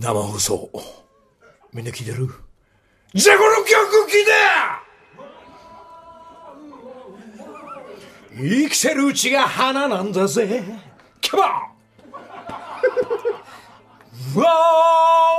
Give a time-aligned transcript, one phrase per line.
[0.00, 0.70] 生放送。
[1.74, 2.26] みんな聞いてる？
[3.12, 4.32] じゃあこの曲聴いて！
[8.64, 10.64] 生きてるうちが花なんだぜ。
[11.20, 11.42] Come on!
[14.40, 14.46] わ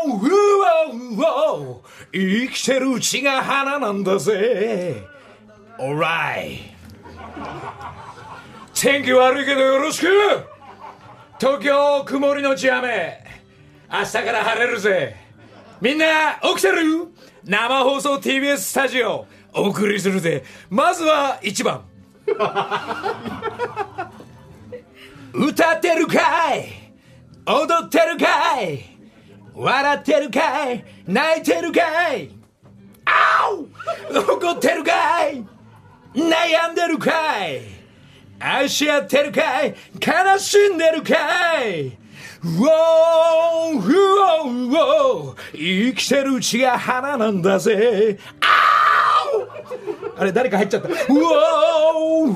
[0.06, 0.14] ーう
[0.60, 1.80] わうわ
[2.14, 5.04] 生きてるうちが花なんだぜ。
[5.80, 6.60] Alright
[8.76, 10.08] 天気悪いけどよろしく！
[11.40, 13.21] 東京曇りのち雨。
[13.92, 15.18] 明日から晴れるぜ。
[15.82, 17.08] みんな起きてる？
[17.44, 19.26] 生放送 TBS スタジオ。
[19.54, 20.46] お送りするぜ。
[20.70, 21.84] まずは1番。
[25.34, 26.70] 歌ってるかい？
[27.46, 28.86] 踊ってるかい？
[29.54, 30.86] 笑ってるかい？
[31.06, 32.30] 泣いてるかい？
[33.04, 33.68] あお！
[34.18, 35.44] 怒ってるかい？
[36.16, 37.62] 悩んでるかい？
[38.40, 39.76] 愛し合ってるかい？
[40.00, 41.98] 悲しんでるかい？
[42.44, 43.82] うおーう
[44.44, 44.76] おーう
[45.32, 48.18] お生きてるうちが花なんだぜ。
[50.18, 50.88] あれ誰か入っちゃった。
[50.88, 52.34] うおーうお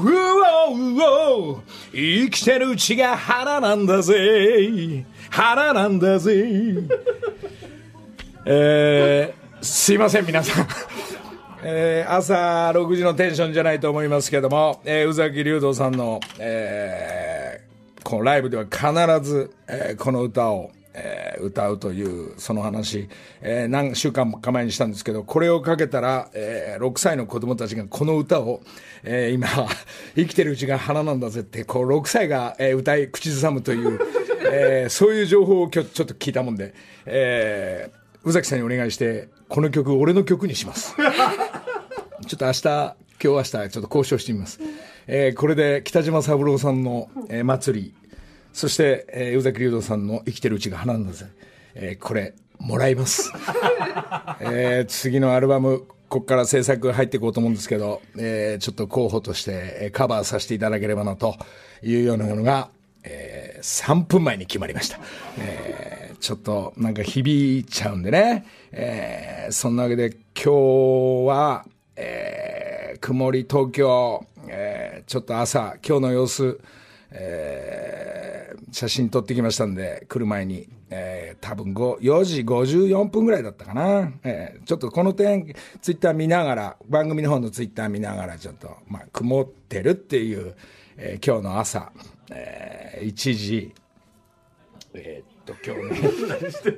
[0.75, 1.61] ーうおー
[1.93, 5.05] 生きてるうちが花なんだぜ。
[5.31, 6.45] 花なんだぜ。
[8.45, 10.67] えー、すいません皆さん。
[11.63, 17.74] えー朝6時のテンションじゃないと思いますけども、えー宇崎竜童さんの、えー
[18.05, 18.79] このライブでは必
[19.27, 23.09] ず、えーこの歌を、えー歌うというその話、
[23.41, 28.61] えー何週間か前にしたんですけどこれをかけたら、えー6歳の子供たちがこの歌を、
[29.03, 29.47] えー今
[30.15, 33.99] 生きてるうちが花なんだぜってこう6歳が、えー歌い口ずさむという、
[34.51, 36.73] えーそういう情報を今日ちょっと聞いたもんで、
[37.07, 40.95] えー宇崎さんにお願いしてこの曲俺の曲にします。
[42.27, 44.59] ちょっと明日、今日明日、ちょっと交渉してみます。
[45.07, 47.93] えーこれで北島三郎さんの、えー祭り、
[48.53, 51.25] そして、えー宇崎竜童さんの生きてるうちが花なんだぜ。
[51.75, 53.31] えーこれ、もらいます。
[54.39, 59.51] えー次のアルバム、ここから制作入っていこうと思うんですけど、えーちょっと候補として、
[59.81, 61.35] えーカバーさせていただければなと
[61.83, 62.69] いうようなものが、
[63.03, 64.99] えー3分前に決まりました。
[65.39, 68.45] えーちょっとなんか響いちゃうんでね。
[68.71, 74.25] えーそんなわけで今日は、えー曇り東京、
[74.57, 76.59] えーちょっと朝、今日の様子、
[77.11, 78.35] えー
[78.71, 84.11] 写真撮ってきましたんで、来る前に、えー多分5 4時54分ぐらいだったかな。
[84.23, 90.55] えーちょっとこの点、ツイッター見ながら、番組の方のツイッター見ながら、ちょっと、まあ、曇ってるっていう、
[90.97, 91.91] えー今日の朝、
[92.31, 93.73] えー1時、
[94.93, 96.09] えーっと、今日ね、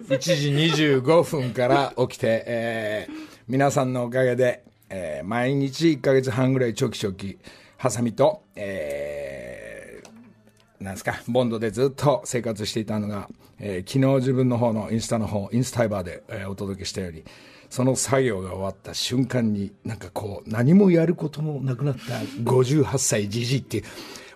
[0.09, 3.13] 1時25分から起きて、えー
[3.47, 7.37] 皆さんのおかげで、えー毎日1ヶ月半ぐらいちょきちょき、
[7.77, 13.29] ハサミと、えーなんですか、ボンドでずっと生活していたのが、
[13.59, 17.23] えー昨日自分の方のインスタの方、インスタイバーで、えーお届けしたように、
[17.69, 23.83] その作業が終わった瞬間に、なんかこう、何もやることもなくなった58歳じじいっていう、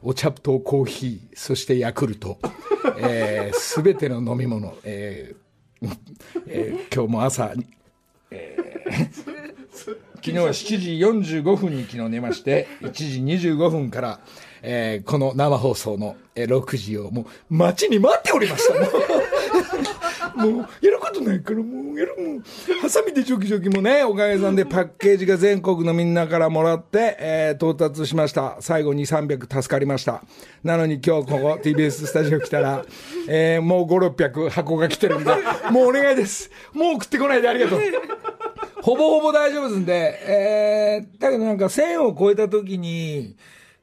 [0.03, 2.40] お茶とコーヒー、そしてヤクルト、
[2.97, 5.97] えー、ての飲み物、えー
[6.47, 7.53] えー今日も朝、
[8.31, 14.20] えー 昨日は7時45分に昨日寝まして、1時25分から、
[14.62, 18.74] えーこの生放送の、6時をもう待ちに待っておりました。
[20.38, 20.52] もう、
[20.82, 22.44] やることないから、もうやる、もう、
[22.82, 28.58] ハサミでチョキチョキもね、おかげさんでパッケージが全国のみんなからもらって、えー到達しました。
[28.59, 30.24] 最後に300助かりました。
[30.64, 32.85] なのに今日ここ TBS スタジオ来たら、
[33.28, 35.32] えーもう5、600箱が来てるんで、
[35.72, 36.50] もうお願いです。
[36.74, 37.79] もう送ってこないでありがとう。
[38.81, 43.35] ほぼほぼ大丈夫ですんで、えー、だけどなんか1000を超えた時に、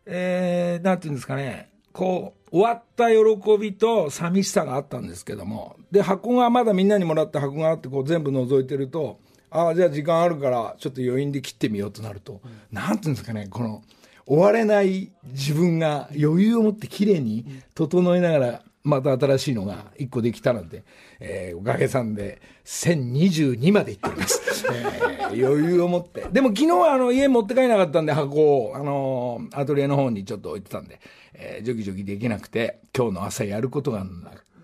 [0.07, 12.41] えー、なんていうんですかね、こう、終わった喜びと寂しさがあったんですけども、で、箱がまだみんなにもらった箱があって、こう全部覗いてると、ああ、じゃあ時間あるから、ちょっと余韻で切ってみようとなると、
[12.71, 13.83] なんていうんですかね、この、
[14.27, 20.83] 終われない自分が余裕を持って綺麗に整えながら、また新しいのが1個できたなんて、
[21.21, 24.67] えー、おかげさんで1022まで行っております。
[24.73, 26.27] えー、余裕を持って。
[26.33, 31.01] でも昨日はあの家持って帰れなかったんで箱を、あのー、アトリエの方にちょっと置いてたんで、
[31.35, 34.05] えー、ジョギジョギできなくて、今日の朝やることが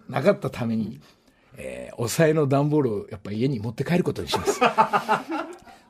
[0.09, 1.01] なかったために、
[1.57, 4.61] えー、抑えの段ボールをやっぱ家に持って帰ることにします。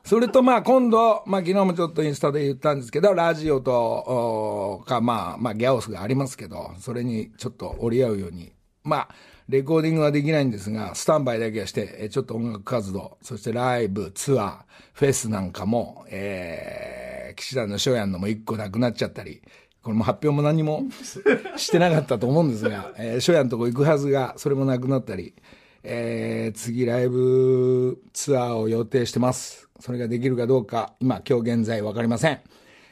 [0.05, 8.53] それとまあ今度、まあ昨日もちょっとインスタで言ったんですけど、ラジオと、かまあまあギャオスがありますけど、それにちょっと折り合うように、
[8.83, 9.09] まあ、
[9.49, 14.57] レコーディングはできないんですが、スタンバイだけはして、ちょっと音楽活動、そしてライブ、ツアー、
[14.93, 19.41] フェスなんかも、えー、岸田の初夜のも一個なくなっちゃったり、
[19.81, 20.83] これも発表も何も
[21.57, 25.33] し てなかったと思うんですが、えー、初夜のとこ行くはずが、それもなくなったり、
[25.87, 29.69] えー、次ライブツアーを予定してます。
[29.79, 32.39] それができるかどうか、今、今日現在わかりません。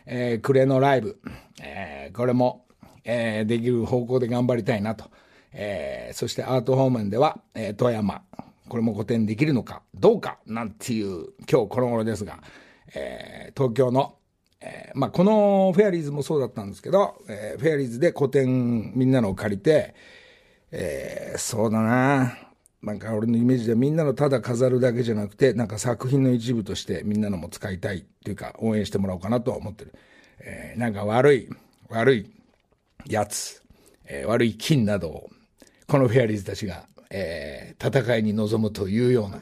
[0.06, 1.20] えー、暮れのライブ、
[1.60, 2.68] えー、これも、
[3.04, 5.06] えー、できる方向で頑張りたいなと。
[5.54, 8.22] えー、そしてアート方面では、えー、富山、
[8.70, 12.44] これも個展できるのかどうかなんていう今日この頃ですが、
[12.94, 14.18] えー、東京の、
[14.62, 19.96] えー、まあ、このフェアリーズもそうだったんですけど、えー、フェアリーズで個展みんなのを借りて、
[20.72, 22.53] えー、そうだな
[22.84, 29.94] なんか俺のイメージではみんなのただ飾るだけじゃなくて、なんか作品の一部としてみんなのも使いたいっていうか応援してもらおうかなと思ってる。
[30.40, 31.50] えー、なんか悪い、
[31.88, 32.32] 悪い
[33.08, 33.64] やつ、
[34.06, 35.30] えー、悪い金などを、
[35.88, 39.40] このフェアリーズたちが、えー、戦いに臨むというような、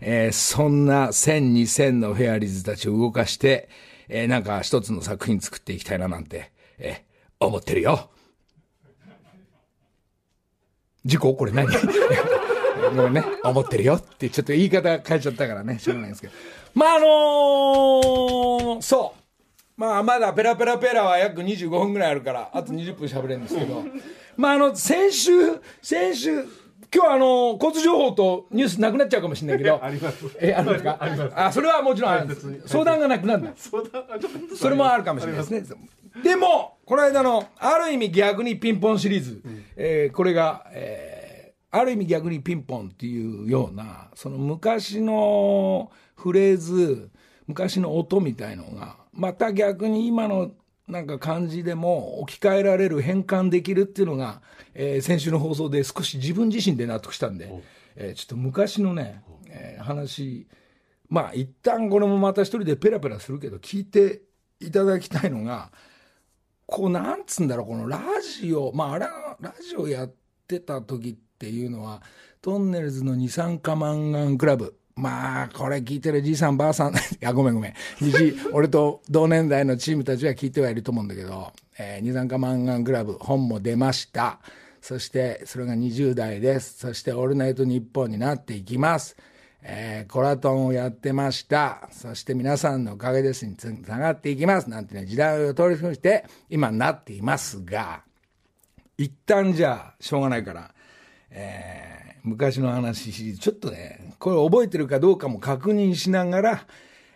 [0.00, 3.68] えー、そんな1000、2000のフェアリーズたちを動かして、
[4.08, 8.10] えー、なんか一つの作品作っていきたいななんて、えー、思ってるよ。
[11.04, 11.66] 事故これ何？
[12.96, 16.32] ごめんね、思ってるよってちょっと言い方変えちゃったからね、しょうがないんですけど。
[16.74, 19.80] まあ、あのー、そう。
[19.80, 23.84] まあ、まだペラペラペラは約25分ぐらいあるから、あと20分喋れるんですけど。
[24.36, 25.30] まあ、あの、先週、
[25.82, 26.48] 先週、今
[26.90, 29.78] 日はあの、交通情報とニュースなくなっちゃうかもしれないけど。
[29.84, 30.24] あります。
[30.40, 30.96] え、あるんですか？
[31.00, 31.32] あります。
[31.34, 32.62] あ、それはもちろんあるんです。
[32.66, 33.52] 相談がなくなるんだ。
[33.56, 34.56] 相談がちょっと。
[34.56, 35.62] それもあるかもしれないですね。
[36.22, 41.15] でも、この間の、ある意味逆にピンポンシリーズ、うん、えー、これが、えー
[41.78, 47.10] ある意味逆にピンポンっていうような、その昔のフレーズ、
[47.46, 50.52] 昔の音みたいのが、また逆に今の
[50.88, 54.40] なんか感じでも置き換えられる、変換できるっていうのが、
[54.74, 57.52] えー、先週の放送で少し自分自身で納得したんで、
[57.96, 60.46] えー、ちょっと昔のね、えー、話、
[61.08, 64.22] まあ一旦これもまた一人でペラペラするけど、聞いて
[64.60, 65.72] いただきたいのが、
[66.66, 68.00] こうなんつうんだろう、このラ
[68.40, 70.14] ジオ、まああれはラジオやっ
[70.46, 72.02] てた時って、っていうのは、
[72.40, 74.74] トンネルズの二酸化マンガンクラブ。
[74.94, 77.74] まあ、これ聞いてるじいさんばあさん、 いや、ごめんごめん。
[78.00, 84.40] じじ、俺と同年代のチームたちは聞いてはいると思うんだけど、えー、二酸化マンガンクラブ、本も出ました。
[84.80, 86.78] そして、それが20代です。
[86.78, 89.16] そして、オールナイトニッポンになっていきます。
[89.60, 91.88] えー、コラトンをやってました。
[91.90, 94.70] そして皆さんのおかげですにつながっていきます。
[94.70, 98.02] なんてね、時代を通り越して、今なっていますが、
[98.96, 100.72] 一旦じゃあ、しょうがないから、
[101.30, 106.66] えー、昔の話シリーズ、ちょっとね、これ覚えてるかどうかも確認しながら、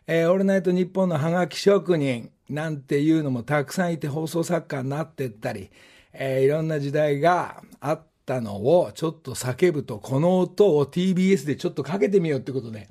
[0.06, 5.70] えー、オールナイトニッポンのハガキ職人なんていうのもたくさんいて放送作家になってったり、
[6.12, 12.88] えー、いろんな時代があったのをちょっと叫ぶと、この音を TBS でちょっとかけてみようってことで、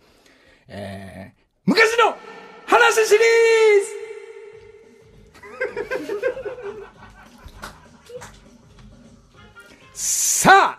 [0.68, 2.16] えー、昔の
[2.66, 3.22] 話シリー
[3.84, 4.00] ズ!
[9.94, 10.79] さ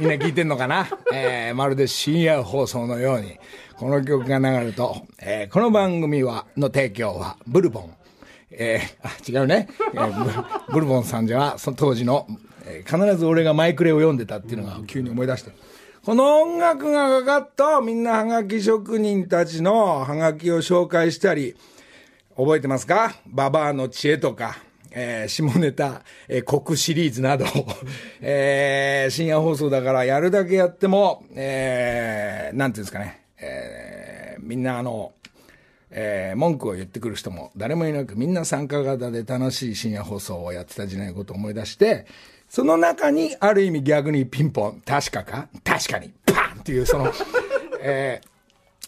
[0.00, 0.88] みんな聞いてんのかな？
[1.12, 3.38] えー、まるで深夜放送のように、
[3.76, 7.94] この曲が流れると、えー、この番組は、の提供は、ブルボン。
[8.50, 9.68] えー、あ、違うね。
[9.92, 12.26] えー、ブルボンさんじゃ、その当時の、
[12.64, 15.52] えー、必ず俺がマイクレを読んでたっていうのが急に思い出して。
[16.02, 21.56] この音楽がかかっと、みんなハガキ職人たちのハガキを紹介したり、
[22.38, 23.16] 覚えてますか？
[23.26, 24.56] ババアの知恵とか、
[24.92, 27.46] えー、下ネタ、えー、国シリーズなど、
[28.20, 35.12] えー、深夜放送だからやるだけやっても、えー、なんていうんですかね、えー、みんなあの、
[35.90, 42.06] えー、文句を言ってくる人も誰もいなく、みんな参加型で楽しい深夜放送をやってた時代のことを思い出して、
[42.48, 47.12] その中にある意味逆にピンポン、確かか確かに、パンっていうその、
[47.80, 48.20] え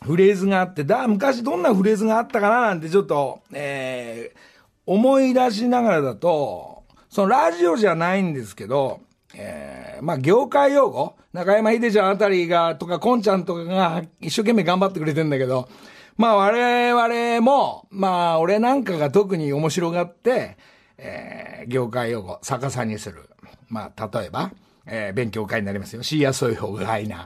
[0.00, 4.38] ー、フレーズがあって、だ、昔どんなフレーズがあったかななんてちょっと、えー、
[4.86, 9.00] 思い出しながらだと、そのラジオじゃないんですけど、
[9.34, 15.68] えー、まあ業界用語中山秀ちゃんあたりが、とか、こんちゃんとかが一生懸命頑張ってくれてんだけど、
[16.16, 20.58] まあ我々も、まあ俺なんかが特に面白がって、
[20.98, 23.30] えー、業界用語逆さにする。
[23.68, 24.52] まあ例えば、
[24.86, 26.02] えー、勉強会になりますよ。
[26.02, 27.16] シーアソイホガイナ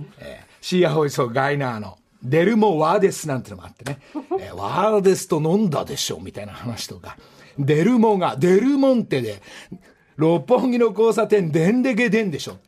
[0.00, 0.04] ー。
[0.18, 3.98] えー、シーアホイソガイナーの、デルモワーデスなんてのもあってね。
[4.40, 7.16] えー、ワーデスと飲んだでしょみたいな話とか。
[7.58, 9.42] デルモが、デルモンテで、
[10.16, 12.58] 六本木の交差点、でんでけでんでしょ。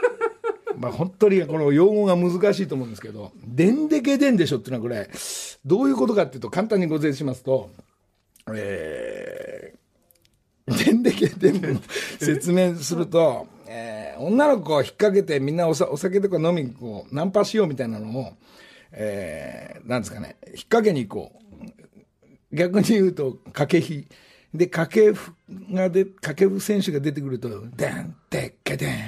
[0.78, 5.08] まあ本当にこの用語が難しいと思うんですけど、でんでけでんでしょっていうのはこれ、
[5.64, 7.70] どういうことかっていうと、簡単にご説明しますと、
[8.54, 11.80] えー、でんでけでんの
[12.18, 18.32] 説明すると、えー、女の子を引っ掛けてみんなお酒とか飲みにこう、ナンパしようみたいなのを、
[18.92, 21.46] えー、なんですかね、引っ掛けに行こう。
[22.52, 24.06] 逆に言うと、掛け火。
[24.54, 25.34] で、掛け布
[25.72, 28.98] がで、掛け布選手が出てくると、でんてっけでん。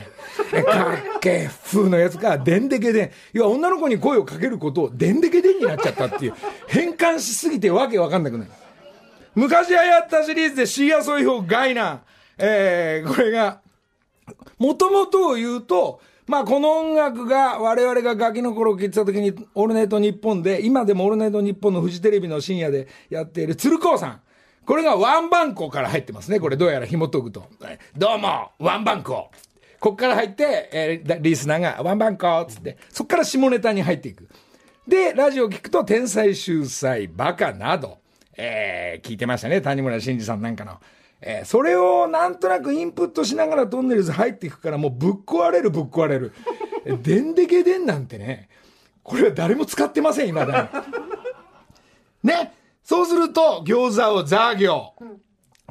[0.50, 3.10] 掛け布のやつが、でんでけでん。
[3.32, 6.34] 要は女の子に声をかけることを、でんでけでんになっちゃったっていう、
[6.66, 8.50] 変換しすぎてわけわかんなくなる。
[9.34, 11.98] 昔流行ったシリーズでシーアソイホガイナー。
[12.38, 13.60] えー、これが、
[14.58, 24.20] もともとを言うと、まあ、この音楽が我々がガキの頃聴いてた時に、オールナイトニッポンで、今でもオールナイトニッポンのフジテレビの深夜でやっている鶴光さん。
[24.66, 26.38] これがワンバンコから入ってますね。
[26.38, 27.46] これどうやら紐解くと。
[27.96, 29.30] どうも、ワンバンコ。
[29.80, 34.28] こっから入って、えー、リスナーが、ワンバンコつって、そっから下ネタに入っていく。
[34.86, 38.00] で、ラジオ聞くと、天才秀才、バカなど、
[38.36, 39.62] えー、聞いてましたね。
[39.62, 40.78] 谷村新司さんなんかの。
[41.20, 46.32] えー、それをなんとなくインプットしながらトンネルズ入っていくからもうぶっ壊れるぶっ壊れる。
[47.02, 48.48] でんでけでんなんてね、
[49.02, 50.70] これは誰も使ってません、今だ
[52.22, 52.28] に。
[52.30, 52.54] ね。
[52.84, 54.92] そうすると、餃子をザー餃、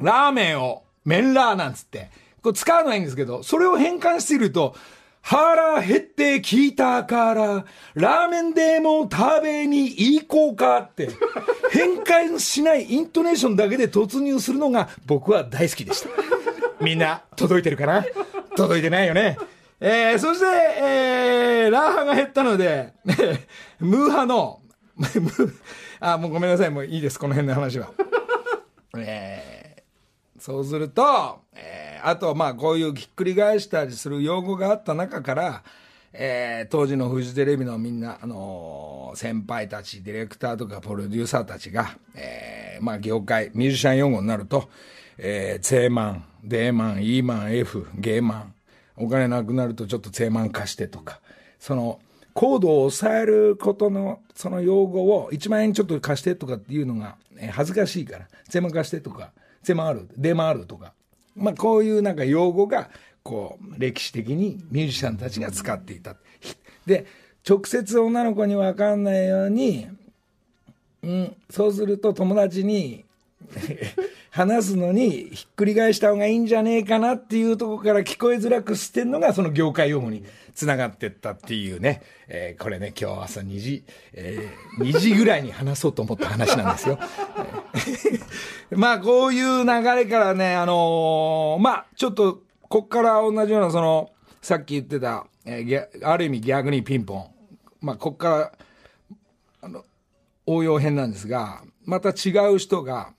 [0.00, 2.10] ラーメンを麺ラーなんつって、
[2.42, 4.76] これ使うのはいいんですけど、それを変換していると、
[5.22, 11.10] 腹減って聞いたから、ラーメンでも食べに行こうかって、
[11.70, 16.08] 変換しないイントネーションだけで突入するのが僕は大好きでした。
[16.80, 18.04] みんな、届いてるかな？
[18.56, 19.38] 届いてないよね。
[19.80, 20.46] えー、そして、
[20.80, 22.94] えー、ラーハが減ったので、
[23.78, 24.60] ムーハの、
[26.00, 27.90] あ、もうごめんなさい、もういいです、この辺の話は。
[28.96, 35.62] えー、そうすると、えー、あと、まあ、こういうひっくり返したりする用語があった中から、
[36.12, 44.68] えー、当時のフジテレビのみんな、あのー、先輩たち、ディレクターとかプロデューサーたちが、えー、まあ、業界、ミュージシャン用語になると、
[45.18, 48.54] えー、ツェーマン、デーマン、イーマン、F、ゲーマン、
[48.96, 51.20] お金なくなるとちょっとツェーマン貸してとか、
[51.58, 52.00] その、
[52.34, 57.16] コードを抑えることの、その用語を1万円ちょっと貸してとかっていうのが、
[57.50, 60.92] 恥ずかしいから、ゼーマン貸してとか、ゼーマンある、デーマンあるとか、
[61.38, 62.90] まあこういうなんか用語が、
[63.22, 66.16] こう、歴史的にミュージシャンたちが使っていた。
[66.86, 67.06] で、
[67.48, 69.86] 直接女の子にわかんないように、
[71.02, 73.04] うん、そうすると友達に
[74.30, 86.98] 話すのにひっくり返した方がいいんじゃねえかなっていうところから聞こえづらくしてんのがその業界用語につながってったっていうね、えー、これね、今日朝2時、えー、2時ぐらいに話そうと思った話なんですよ。
[88.70, 94.10] まあ、こういう流れからね、あのー、まあ、ちょっと、こっから同じような、その、
[94.42, 97.26] さっき言ってた、えー、ある意味逆にピンポン。
[97.80, 98.52] まあ、こっから、
[99.62, 99.84] あの、
[100.46, 103.14] 応用編なんですが、また違う人が、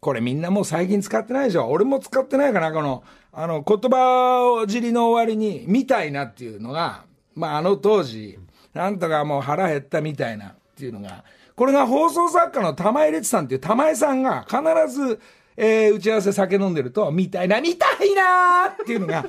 [0.00, 7.04] これみんなもう最近使ってないでしょ俺も使ってないかなこの、あの、言葉を尻の終わりに、みたいなっていうのが、
[7.36, 8.38] まあ、あの当時、
[8.72, 11.24] なんとかもう腹減ったみたいなっていうのが、
[11.56, 14.58] これが放送作家の玉井列さんっていう玉井さんが必
[14.92, 15.20] ず、
[15.56, 19.22] えー、打ち合わせ酒飲んでると、みたいな、みたいなっていうのが、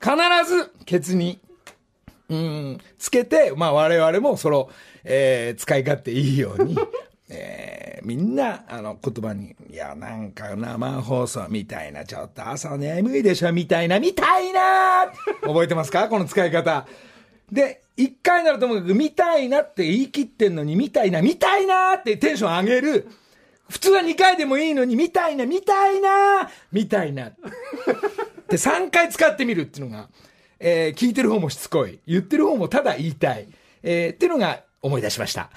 [0.00, 0.14] 必
[0.48, 1.40] ず、ケツに、
[2.28, 4.70] うん、つけて、まあ我々もその、
[5.02, 6.76] えー、使い勝手いいように、
[7.30, 16.08] えー、みんな、あの、言葉に、いや、なんか生放送みたいな、ちょっと朝眠いでしょ、みたいな、みたいな覚えてますか？
[16.08, 16.86] この使い方。
[17.50, 23.08] で、一回ならともかく、みたいなって言い切ってんのに、みたいな、みたいなってテンション上げる。
[23.68, 27.30] 普通は2回でもいいのに、みたいな、みたいな、みたいな。
[28.48, 30.08] で、3回使ってみるっていうのが、
[30.60, 32.00] えー、聞いてる方もしつこい。
[32.06, 33.48] 言ってる方もただ言いたい。
[33.82, 35.50] えー、っていうのが思い出しました。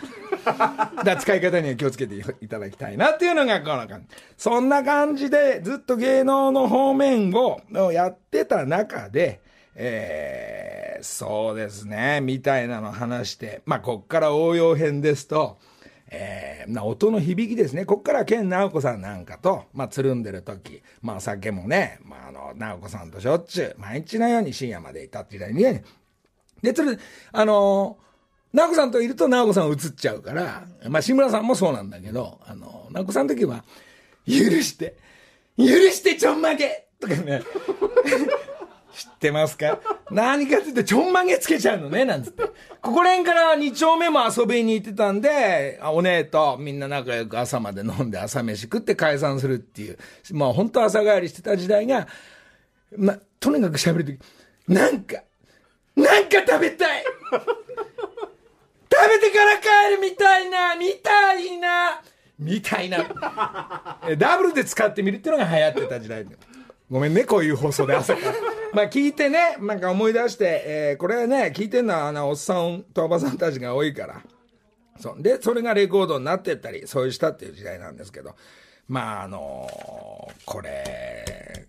[1.03, 4.07] だ使い方には気をつけていただきたいなっていうのがこの感じ。
[4.37, 9.41] そんな感じでずっと芸能の方面をやってた中で、
[9.75, 15.59] えー、そうですね、みたいなの話して、まあ、こっから応用編ですと、
[16.07, 17.85] えー、な音の響きですね。
[17.85, 25.83] こっから健直子さんなんかと、まあ、つるんでる時、まあ、酒もね、まあ、あの、直子さんとしょっちゅう、毎日のように深夜までいたって時代にね。
[26.61, 26.99] で、つる、
[27.31, 28.11] あのー
[28.53, 33.63] 直子さんといると直子さん映っちゃうから、まあ、志村さんもそうなんだけど、あの、直子さんの時は、
[34.27, 34.97] 許して、
[35.57, 37.41] 許してちょんまげとかね、
[38.93, 39.79] 知ってますか？
[40.11, 42.43] 何かって言ってちょんまげつけちゃうのね、なんつって。
[42.81, 49.97] ここら辺から2丁目も遊びに行ってたんで、お姉とみんな仲良く朝まで飲んで朝飯食って解散するっていう、
[50.33, 52.07] まあ本当朝帰りしてた時代が、
[52.97, 54.19] まあ、とにかく喋るとき、
[54.67, 55.23] なんか、
[55.95, 57.13] なんか食べたい食
[59.09, 62.01] べてから帰るみたいなみたいな
[62.37, 62.97] みたいな。
[64.17, 66.25] ダブルで使ってみるっていうのが流行ってた時代。
[66.91, 68.35] ごめんね、こういう放送で朝から。
[68.73, 74.21] まあ聞いてね、なんか思い出して、えー、これね、聞いてんのはあの、おっさんとおばさんたちが多いから。
[74.99, 75.23] そう。
[75.23, 78.35] で、それがレコードになってったり、そういうしたっていう時代なんですけど。
[78.89, 81.65] まああのー、これ、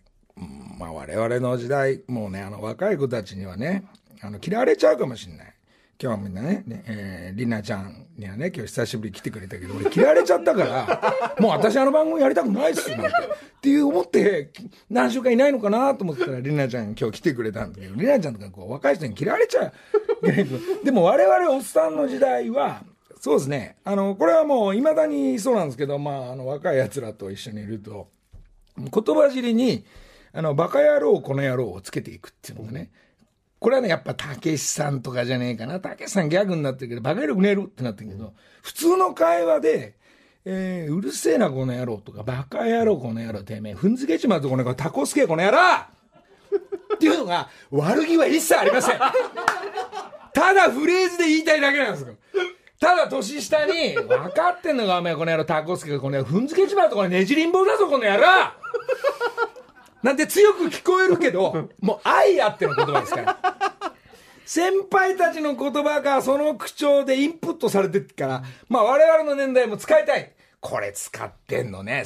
[0.76, 3.84] まあ我々の時代、もうね、あの若い子たちにはね、
[4.22, 5.54] あの、嫌われちゃうかもしれない。
[6.00, 13.08] 今日はみんなね、ねえー、りなちゃんにはね、今日久しぶりに来てくれたけど、俺嫌われちゃったから、もう私あの番組やりたくないっす、なんて。
[13.08, 14.50] っていう思って、
[14.90, 19.72] 何週間いないのかなと思ったら、りなちゃん今日来てくれたんだけど、りなちゃんとかこう若い人に嫌われちゃう。
[20.84, 22.82] でも我々おっさんの時代は、
[23.20, 23.76] そうですね。
[23.84, 28.08] あの、これはもう未だにそうなんですけど、まあ、あの、若い奴らと一緒にいると、
[28.76, 29.84] 言葉尻に、
[30.32, 32.90] あの、バカ野郎、この野郎をつけていくっていうのがね、
[33.62, 35.78] これはね、やっぱ、たけしさんとかじゃねえかな。
[35.78, 39.94] たけしさんギャグになってるけど、バカ野郎くねるってなってるけど、普通の会話で、
[40.44, 45.58] えー、うるせえなこの野郎とか、バカ野郎この野郎てめえ、踏んづけちまうとこの野タコスケこの野郎
[46.94, 48.98] っていうのが、悪気は一切ありません。
[48.98, 52.14] ただフレーズで言いたいだけなんですよ。
[52.80, 58.24] ただ年下に、分かってんのかお前この野郎タコスケこの野郎、踏んづけちまうとこのねじりんぼうだぞこの野郎
[60.02, 63.38] なんで強く聞こえるけど、もう愛あっての言葉ですから。
[64.44, 70.32] 先輩たちの言葉がその口調でインプットされてるから、まあ我々の年代も使いたい。
[70.60, 72.04] これ使ってんのね。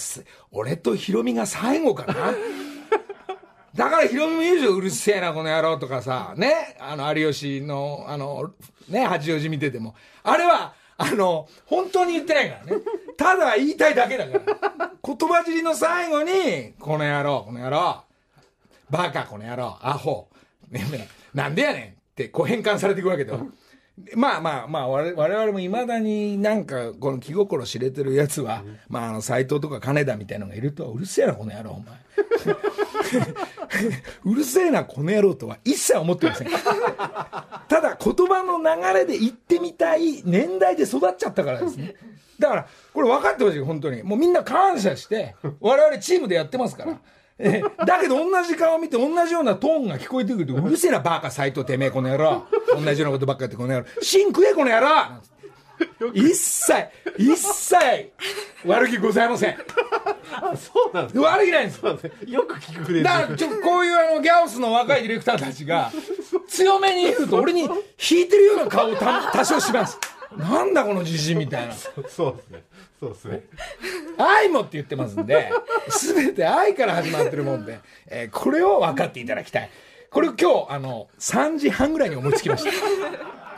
[0.51, 2.35] 俺とヒロミが最後かな。
[3.75, 6.77] だからヒロミも言うでしょ、うるせえな、この野郎とかさ、ね。
[6.81, 8.53] あの、有吉の、あの、
[8.89, 9.95] ね、八王子見てても。
[10.23, 12.83] あれは、あの、本当に言ってないからね。
[13.17, 14.39] ただ言いたいだけだか
[14.79, 14.93] ら。
[15.03, 18.03] 言葉尻の最後に、この野郎、この野郎、
[18.91, 20.29] バカ、この野郎、アホ、
[20.71, 23.37] ね、なんでやねんってこう変換されていくわけだ
[24.15, 31.95] まあまあまあ我々もいまだになんかこの気心知れてるやつは、まああの斎藤とか金田みたいなのがいるとうるせえなこの野郎お前
[34.25, 36.49] うるせえなこの野郎とは一切思ってません。
[37.69, 41.95] ただ言葉の流れで言ってみたい年代で育っちゃったからですね。
[42.39, 44.03] だからこれ分かってほしい本当に。
[44.03, 46.99] もうみんな感謝して我々チームでやってますから。
[47.39, 52.47] えだけど同じ顔見て同じようなトーンが聞こえてくるとうるせえなバカ斎藤てめえこの野郎。
[52.75, 53.87] 同じようなことばっかやってこの野郎。
[54.01, 54.87] 芯食えこの野郎
[56.15, 56.75] 一切
[57.19, 57.77] 一切
[58.65, 59.57] 悪気ございません
[60.57, 61.81] そうなんです悪気ないんです
[62.27, 65.91] よく聞くフレだからちょこういうあのギャオスの若いディレクターたちが
[66.49, 67.69] 強めに言うと俺に引
[68.23, 69.99] いてるような顔を多少します
[70.37, 72.63] なんだこの自信みたいなそうですね
[72.99, 73.43] そうですね。
[74.17, 75.53] 愛もって言ってますんで、
[75.89, 79.71] すべて愛から始まってるもんで、えー、これを分かっていただきたい。
[80.11, 82.71] これ今日、あの、3時半ぐらいに思いつきました。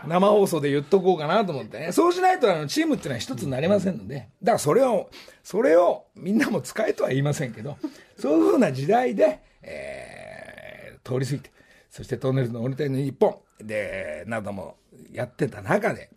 [0.06, 1.92] 生放送で言っとこうかなと思ってね。
[1.92, 5.10] そうしないと、あの、チームっていうのは一つになりませんので、だからそれを、
[5.42, 7.76] それをみんなも使えとは言いませんけど、
[8.18, 11.50] そういうふうな時代で、えー、通り過ぎて、
[11.90, 14.76] そしてトンネルズのオルテの日本で、なども
[15.12, 16.10] やってた中で、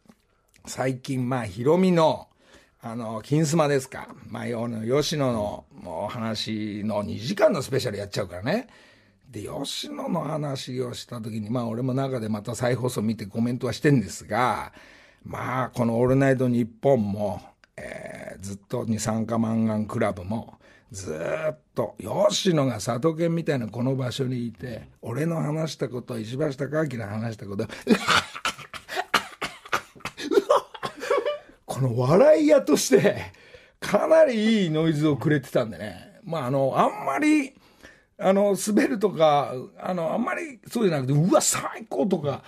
[0.66, 2.28] 最近、まあ、ヒロミの、
[2.82, 4.08] あの、金スマですか。
[4.28, 8.68] まあ、吉野のお話の2時間のスペシャルやっちゃうからね。
[9.32, 14.74] で、吉野の話をした時に、まあ、俺も中でまた再放送見てコメントはしてんですが、
[15.24, 17.42] まあ、このオールナイトニッポンも、
[17.78, 20.56] えー、ずっと二酸化マンガンクラブも、
[20.92, 21.18] ず
[21.54, 21.96] っと、
[22.30, 27.66] 吉野が里犬みたいなこの場所にいて、俺の話したこと、石橋貴明の話したこと、
[31.66, 33.32] この笑い屋として、
[33.80, 36.20] かなりいいノイズをくれてたんでね。
[36.26, 37.54] まあ、あの、あんまり、
[38.22, 42.44] あの、滑るとか、あの、あんまりそうじゃなくて、うわ、最高とか、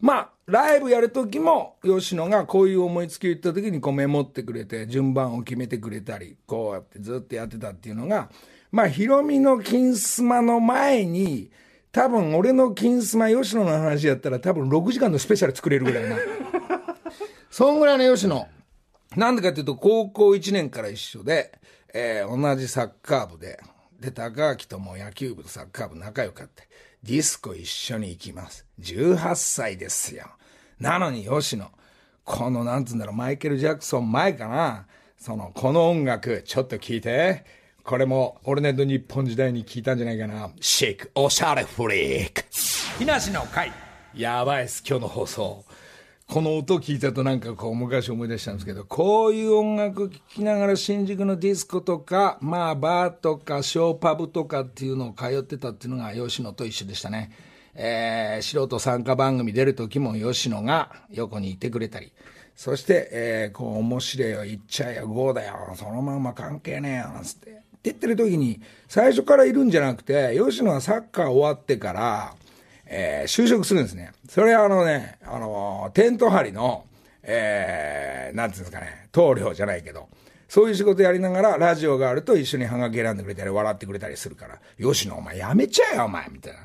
[0.00, 8.30] まあ、ライブやるときも、吉野がこういう思いつきを言ったときにこうメモってくれて、順番を決めてくれたり、こうやってずっとやってたっていうのが、
[8.70, 11.50] まあ、ヒロミの金スマの前に、
[11.90, 16.16] 多分俺の金スマ吉野の話やったら多分6時間のスペシャル作れるぐらいな。
[17.50, 18.46] そんぐらいの吉野。
[19.16, 21.58] なんでかっていうと、高校1年から一緒で、
[21.92, 23.58] えー、同じサッカー部で、
[23.98, 26.68] で、高明とも野球部とサッカー部仲良かって、
[27.02, 28.64] ディスコ一緒に行きます。
[28.80, 30.26] 18歳ですよ。
[30.78, 31.70] なのに吉野、
[32.24, 34.86] この、なんつうんだろう、マイケル・ジャクソン前かな、
[35.18, 37.44] その、この音楽、ちょっと聞いて。
[37.82, 40.50] これも、オルネット日本時代に聞いたんじゃないかな。
[40.60, 42.44] シェイク、おしゃれフリーク。
[42.98, 43.72] 木梨の会。
[44.14, 45.64] やばいっす、今日の放送。
[46.30, 57.30] この音聞いたとなんかこう昔思い出したんですけど、こういう音楽聴きながら新宿のディスコとか、まあバーとかショーパブとかっていうのを通ってたっていうのが吉野と一緒でしたね。
[57.74, 62.12] えー、素人参加番組出る時も吉野が横にいてくれたり、
[62.54, 67.50] そして、えー、こう面白いよ、言っちゃえよ、ゴーだよ、そのまま関係ねえよ、つって。
[67.50, 72.34] って言ってる時に、最初からいるんじゃなくて、吉野はサッカー終わってから、
[72.88, 74.12] えー就職するんですね。
[74.28, 76.84] それはあのね、あの、テント張りの、
[77.22, 80.08] えー、なんていうんですかね、棟梁じゃないけど、
[80.48, 86.60] そういう仕事やりながら、ラジオがあると一緒にハガキ選んでくれたり、笑ってくれたりするから、吉野お前やめちゃえよ、お前、みたいな。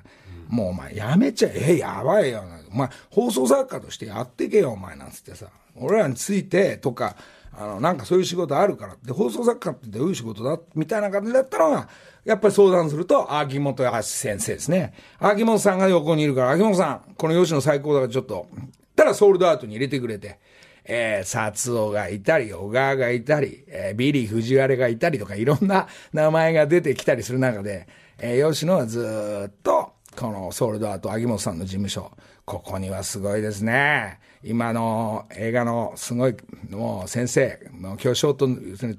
[0.48, 2.44] もうお前やめちゃえ、え、やばいよ。
[2.72, 5.48] お前、放送作家としてやってけよ、お前、なんつってさ。
[5.76, 7.18] 俺らについてとか、
[7.58, 8.96] あの、なんかそういう仕事あるから。
[9.04, 10.60] で、放送作家ってどういう仕事だ？
[10.76, 11.88] みたいな感じだったのが、
[12.26, 14.94] やっぱり相談すると、秋元康先生ですね。
[15.20, 18.48] 秋元さんが横にいるから、秋元さん、この吉野最高だからちょっと、
[18.96, 20.40] たらソールドアウトに入れてくれて、
[20.86, 27.88] えー、薩夫がいたり、小川がいたり、えービリー藤原がいたりとか、いろんな 名前が出てきたりする中で、
[28.20, 32.12] えー吉野はずっと、このソールドアート、秋元さんの事務所、
[32.46, 34.20] ここにはすごいですね。
[34.44, 36.36] 今の映画のすごい、
[36.70, 38.48] もう先生、もう巨匠と、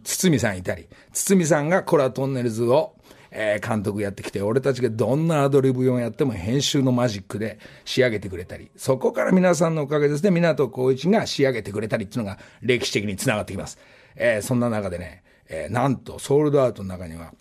[0.02, 2.94] 堤さんいたり、堤さんがコラトンネルズを、
[3.30, 13.78] えー監督やってきて、俺たちがどんなアドリブをやっても編集のマジックで仕上げてくれたり、そこから皆さんのおかげですね、港光一が仕上げてくれたりっていうのが歴史的につながってきます。
[14.16, 17.34] えーそんな中でね、えーなんとソールドアウトの中には、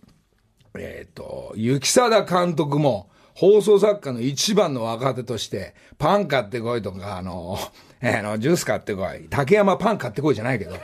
[0.75, 7.57] えっ、と、雪貞監督も、放送作家の一番の若手として、パン買ってこいとか、あの、
[8.01, 9.27] えーあの、ジュース買ってこい。
[9.29, 10.75] 竹山パン買ってこいじゃないけど、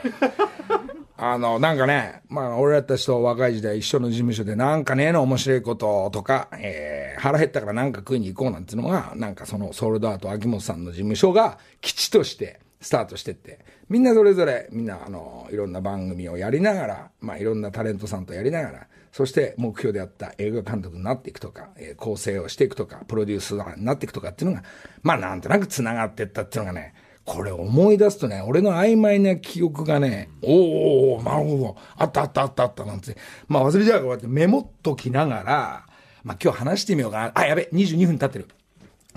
[1.16, 13.58] あの、なんかね、まあ、俺らたちと若い時代一緒の事務所で、なんかねえの面白いこととか、えー腹減ったからなんか食いに行こうなんていうのが、なんかそのソールドアート秋元さんの事務所が基地としてスタートしてって、
[13.90, 24.62] みんなそれぞれ、みんなあの、いろんな番組をやりながら、まあ、いろんなタレントさんとやりながら、そして目標であった映画監督になっていくとか、えー構成をしていくとか、プロデュースになっていくとかっていうのが、
[25.02, 26.94] まあ、なんとなく繋がっていったっていうのがね、
[27.24, 30.52] これ思い出すとね、俺の曖昧な記憶がね、おー
[31.16, 33.16] おーなるほど、あったあったあったあったなんて、
[33.48, 35.86] まあ忘れちゃうかこうやってメモっときながら、
[36.24, 37.32] まあ今日話してみようかな。
[37.34, 38.48] あ、やべ、22分経ってる。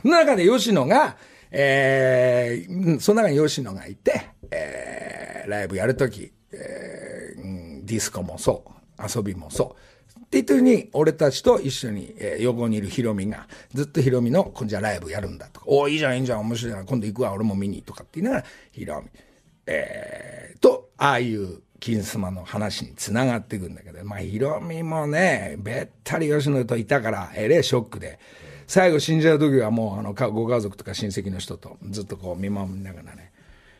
[0.01, 1.17] その中で吉野が、
[1.51, 8.71] えーその中に吉野がいて、えーライブやるとき、えーディスコもそう、
[9.07, 9.75] 遊びもそ
[10.17, 10.19] う。
[10.19, 19.09] って言ったように、俺たちと一緒に、えー横にいるヒロミが、ずっとヒロミの、今じゃライブやるんだとか、おーいいじゃん、いいじゃん、面白いな、今度行くわ、俺も見に、とかって言いながら、ヒロミ、
[19.67, 28.19] えーと、ああいう、金スマの話に繋がっていくんだけど、まあ、ヒロミもね、べったり吉野といたから、えれえショックで、
[28.67, 33.22] 最後死んじゃう時はもう、あの、ご家族とか親戚の人とずっとこう見守りながらね、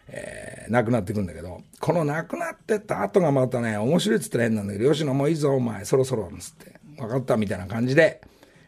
[0.08, 8.22] えー亡くなっていくんだけど、この亡くなってった後がまたね、面白いっつったら変なんだけど、吉野もういいぞ、お前、そろそろ、つって、分かったみたいな感じで、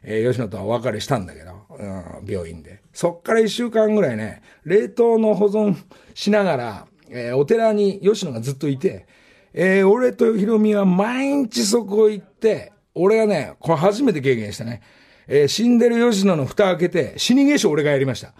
[0.04, 2.82] えー吉野とはお別れしたんだけど、うん、病院で。
[2.93, 5.76] そっから一週間ぐらいね、冷凍の保存
[6.13, 9.08] しながら、えーお寺に吉野がずっといて、
[9.54, 14.82] えー俺とヒロミは毎日そこ行って、俺がね、これ初めて経験したね。
[15.28, 18.34] えー死んでる吉野の蓋開けて、死に化粧俺がやりました。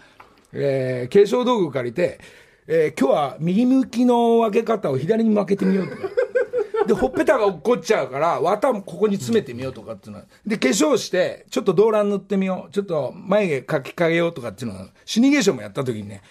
[0.52, 2.20] えー化粧道具借りて、
[2.68, 6.02] えー今日は右向きの分け方を左に負けてみようとか。
[6.86, 10.24] で、 ほっぺたが落っこっちゃうから、綿もここに詰めてみようとかっていうのは。
[10.46, 12.72] で、化粧して、ちょっと動乱塗ってみよう。
[12.72, 16.22] ちょっと眉毛描きかけようとかっていうのは、死に化粧もやった時にね、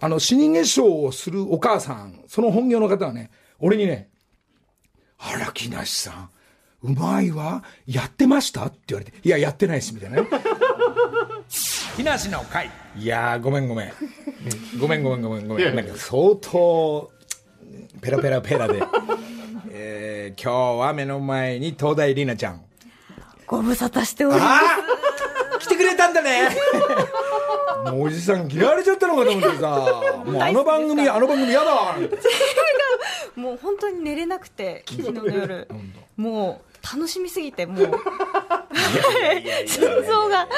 [0.00, 4.08] あの、死に化粧をするお母さん、その本業の方はね、俺にね、
[5.18, 6.30] あら、木梨さん、
[6.82, 7.62] うまいわ。
[7.86, 8.64] やってました？
[8.66, 10.28] って言われて、いや、やってないです、みたいなね。
[11.96, 12.70] 木梨の会。
[12.96, 13.92] いやー、ごめんごめん。
[14.78, 15.74] ごめんごめんごめんごめん。
[15.76, 17.10] なんか相当、
[18.00, 18.82] ペラペラペラで。
[19.72, 22.62] えー、今日は目の前に東大里奈ちゃん。
[23.46, 24.58] ご無沙汰しておりま
[25.58, 25.66] す。
[25.66, 26.48] 来てくれたんだね
[27.84, 29.68] もうおじさん嫌われちゃったのかと思ってさ、
[30.24, 31.96] もうあの番組、あの番組嫌だ
[33.36, 35.68] もう本当に寝れなくて、昨日の夜。
[36.16, 37.90] もう楽しみすぎて、もう。
[39.66, 40.48] 心臓が。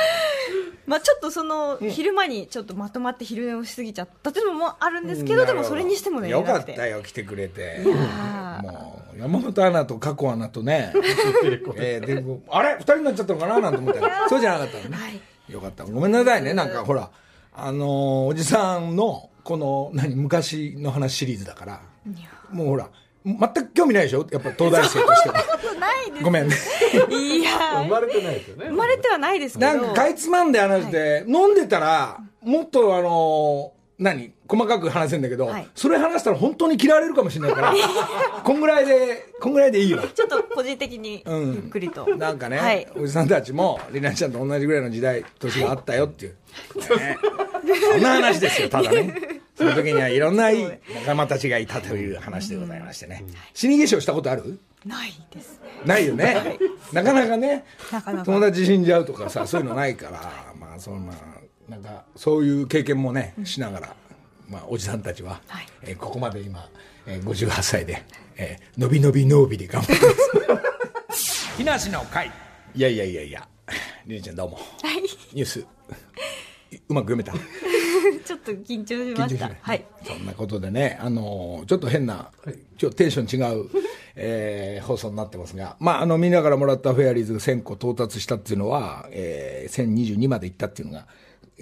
[0.86, 6.58] まあちょっとその、昼間にちょっとまとまって昼寝をしすぎちゃったっていうのもあるんですけど、でもそれにしても寝れよか。
[6.58, 7.80] ったよ、来てくれて。
[8.62, 10.92] もう、山本アナと加古アナとね、
[11.76, 12.74] えーであれ？
[12.76, 15.20] 二人になっちゃったのかななんて思ったら、 そうじゃなかったのね。
[15.48, 15.84] よかった。
[15.84, 16.54] ごめんなさいね。
[16.54, 17.10] なんかほら、
[17.54, 21.80] あのーおじさんの、この、何、昔の話シリーズだから、
[22.50, 22.88] もうほら、
[23.24, 24.26] 全く興味ないでしょ？
[24.30, 25.34] やっぱ東大生としては。
[25.78, 26.54] ないですごめんね。
[27.10, 28.66] いや生まれてないですよね。
[28.68, 34.32] 生まれてはないですけどなんかかいつまんで話して、飲んでたら、もっとあのー何？
[34.48, 37.72] 細かく話せんだけど、はいそれ話したら本当に嫌われるかもしれないから、
[38.44, 40.00] こんぐらいで、こんぐらいでいいよ。
[40.14, 46.34] ちょっと個人的にゆっくりと、なんかね、はいおじさんたちも、りなちゃんと同じぐらいの時代、年があったよっていう。
[46.98, 47.18] ね
[47.92, 49.14] そんな話ですよ、ただね。
[49.56, 53.24] その時にはいろんないい仲間たちがいたという話でございましてね。
[53.54, 54.58] 死に化粧したことある？
[54.86, 55.60] ないです。
[55.60, 56.58] ねないよね。
[56.92, 58.24] なかなかね、なかなか。
[58.24, 61.12] 友達死んじゃうとかさ、そういうのないから、まあ、そんな、
[61.68, 63.96] なんか、そういう経験もね、しながら、
[64.48, 65.66] まあ、おじさんたちは、はい。
[65.82, 66.68] えーここまで今、
[67.06, 68.02] えー、58歳で、
[68.36, 70.06] えー、のびのびのびで頑張って
[71.08, 71.56] ます。
[71.56, 72.30] 木梨の会。
[72.74, 73.46] いやいやいやいや、
[74.06, 74.56] りなちゃんどうも。
[74.56, 74.62] は
[74.98, 75.02] い。
[75.32, 75.60] ニュース、
[76.88, 77.32] うまく読めた？
[78.24, 79.48] ちょっと緊張しました。
[79.48, 79.84] ねはい。
[80.04, 82.30] そんなことでね、あのーちょっと変な、
[82.76, 83.68] ちょっとテンション違う、
[84.16, 91.06] えー放送になってますが、まあ、あの、みんなからもらったフェアリーズが1000個到達したっていうのは、えー、1022まで行ったっていうのが、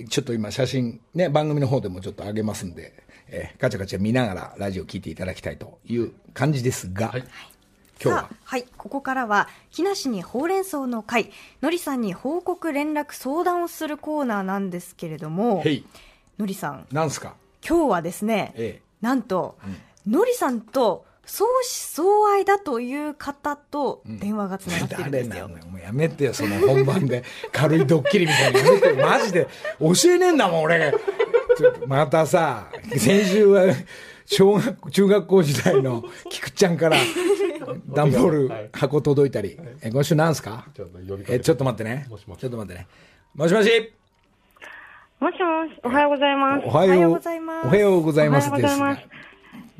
[0.08, 2.92] ちょっと今写真、ね、番組の方でもちょっと上げますんで、
[3.28, 7.12] えーガチャガチャ見ながらラジオ聞いていただきたいという感じですが、
[8.02, 8.30] 今日は。
[8.44, 15.62] はい、ここからは木梨にほうれん草の会のりさんに報告連絡相談をするコーナーなんですけれども
[16.40, 17.34] のりさんなんすか？
[17.66, 19.58] 今日はですね、ええなんと、
[20.06, 25.66] のりさんと相思相愛だという方と電話がつながってるんですよ、誰なのよ。
[25.66, 27.22] もうやめてよ、その本番で
[27.52, 29.06] 軽いドッキリみたいなのやめてよ。
[29.06, 29.48] マジで。
[29.78, 30.94] 教えねえんだもん、俺。
[31.56, 33.66] ちょっとまたさ、先週は、
[34.26, 36.96] 小学、中学校時代の菊ちゃんから、
[37.94, 39.58] 段ボール箱届いたり。
[39.82, 40.66] え、今週なんすか？
[40.74, 42.06] ちょっと呼びかけてえ、ちょっと待ってね。
[42.10, 42.86] もしもしちょっと待ってね。
[43.34, 43.92] もしもし
[45.20, 46.66] もしもし、おはようございます。
[46.66, 49.02] おはようおはようございますおはようございますおはようございます。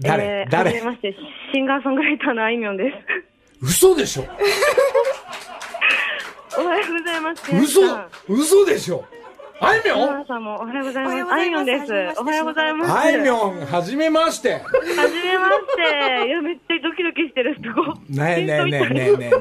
[0.01, 1.17] 誰、えーはじ誰めまして、
[1.53, 2.97] シンガーソングライターのあいみょんです。
[3.63, 4.25] 嘘でしょ？
[6.61, 7.57] おはようございます。
[7.57, 7.81] 嘘？
[8.29, 9.03] 嘘でしょ？
[9.61, 10.01] あいみょん？
[10.11, 11.41] 皆さんもおはようございおはようます。
[11.41, 12.21] あいみょんございますです。
[12.21, 12.93] おはようございます。
[12.93, 14.53] あいみょん、はじめまして。
[14.55, 14.71] はじめ
[15.39, 15.83] まして。
[16.27, 17.57] いや、めっちゃドキドキしてる。
[17.63, 17.87] すごい。
[18.11, 19.41] ねえねえねえねえねえねえ。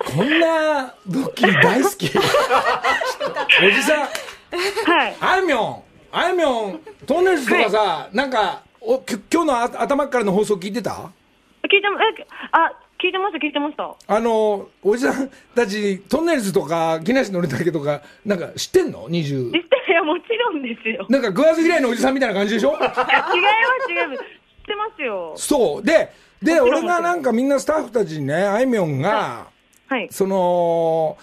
[0.16, 2.06] こんなドッキリ大好き。
[2.16, 2.20] お
[3.70, 4.08] じさん、
[4.86, 5.16] はい。
[5.20, 5.82] あいみょん、
[6.12, 11.10] あいみょん、トンネルズとかさ、なんか、おき今日のあ頭からの放送聞いてた？
[11.64, 13.94] 聞いてま、え、あ、聞いてました、聞いてました。
[14.06, 19.52] あの、おじさんたち、トンネルズとか、木梨憲武とか、なんか知ってんの ?20。
[19.52, 21.06] 知っていや、もちろんですよ。
[21.08, 22.72] なんか食わず嫌いのおじさんみたいな感じでしょ？
[22.72, 23.36] 違います、
[23.90, 24.18] 違います。
[24.18, 25.34] 知ってますよ。
[25.36, 25.82] そう。
[25.82, 29.48] で、で、俺がなんかみんなスタッフたちにね、あいみょんが、
[29.88, 30.08] はい。
[30.10, 31.18] その、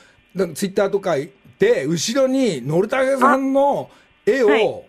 [0.54, 1.16] ツイッターとか
[1.60, 3.90] で、後ろに、のるたけさんの
[4.26, 4.84] 絵を、はい。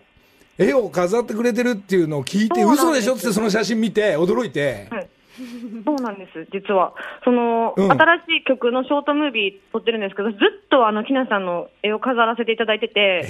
[0.59, 3.15] 絵を飾ってくれてるっていうのを聞いて、嘘でしょ？
[3.15, 5.07] ってその写真見て、驚いて、はい。
[5.85, 6.93] そうなんです、実は。
[7.23, 7.91] その、うん。
[7.91, 13.25] 新しい曲のショートムービー撮ってるんですけど、ずっとあの、木梨さんの絵を飾らせていただいてて、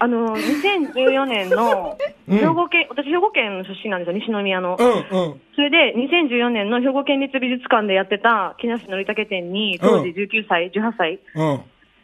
[0.00, 4.76] あの、2014年の、 うん兵庫県、私兵庫県の出身なんですよ、西宮の。
[4.80, 4.90] うんう
[5.34, 5.40] ん。
[5.54, 11.20] それで、2014年の兵庫県立美術館でやってた木梨憲武展に、当時19歳、18歳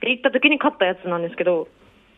[0.03, 0.09] うん。
[0.09, 1.69] で行った時に買ったやつなんですけど、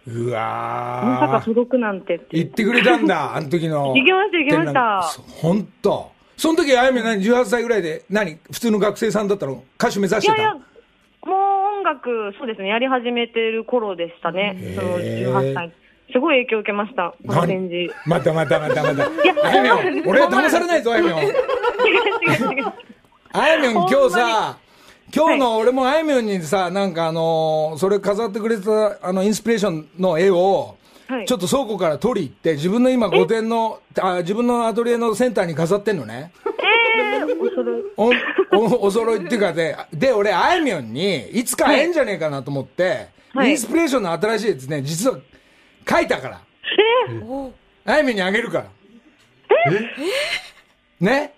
[0.07, 1.42] うまさか。
[1.45, 2.27] 届くなんてって。
[2.33, 3.95] 言ってくれたんだ、 あの時の。
[3.95, 5.03] 行きました行きました
[5.40, 6.05] 展覧
[6.37, 10.35] その時、あやめ何 ?18 歳ぐらいで、何普通の学生さんだったの歌手目指してた？
[10.35, 10.61] いやいや、も
[11.27, 11.35] う
[11.79, 15.73] 音楽、そうですね、やり始めてる頃でしたね、そのへー18歳。
[16.12, 17.95] すごい影響を受けました、この展示。
[18.07, 19.03] またまたまたまた。
[19.03, 19.09] や
[19.45, 21.21] あやみょん、そうなんです俺は騙されないぞ、あやみょん。
[23.35, 24.59] あやみょん、今日さ、
[25.14, 30.77] 今日の俺もあやみょんにさ、なんかあのーそれ飾ってくれた、あの、インスピレーションの絵を、
[31.09, 36.33] はいちょっと倉庫から取り行って、自分の今5点の、あ自分のアトリエのセンターに飾ってんのね。
[36.46, 37.83] えー、おそろい。
[38.51, 45.18] お、お、お揃いっていうかで、で、俺、あやみょんに、いつか会えんじゃねえかなと思って、はいインスピレーションの新しいやつね、実は
[45.87, 46.40] 書いたから。
[47.27, 47.53] お
[47.85, 48.70] あやみょんにあげるから。
[51.01, 51.35] ね？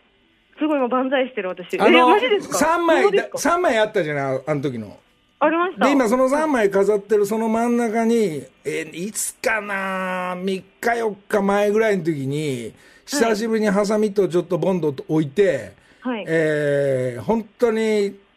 [0.58, 1.78] すごい今万歳してる私。
[1.80, 3.04] あの、えー、マジですか？3枚
[3.36, 4.98] 三枚あったじゃない、あの時の。
[5.40, 5.84] ありました？
[5.86, 12.72] で、今その3枚飾ってるその真ん中に、えーいつかな3日4日前ぐらいの時に、
[13.06, 16.24] 久しぶりにハサミとちょっとボンド置いて、はい。
[16.28, 17.80] えー本当に、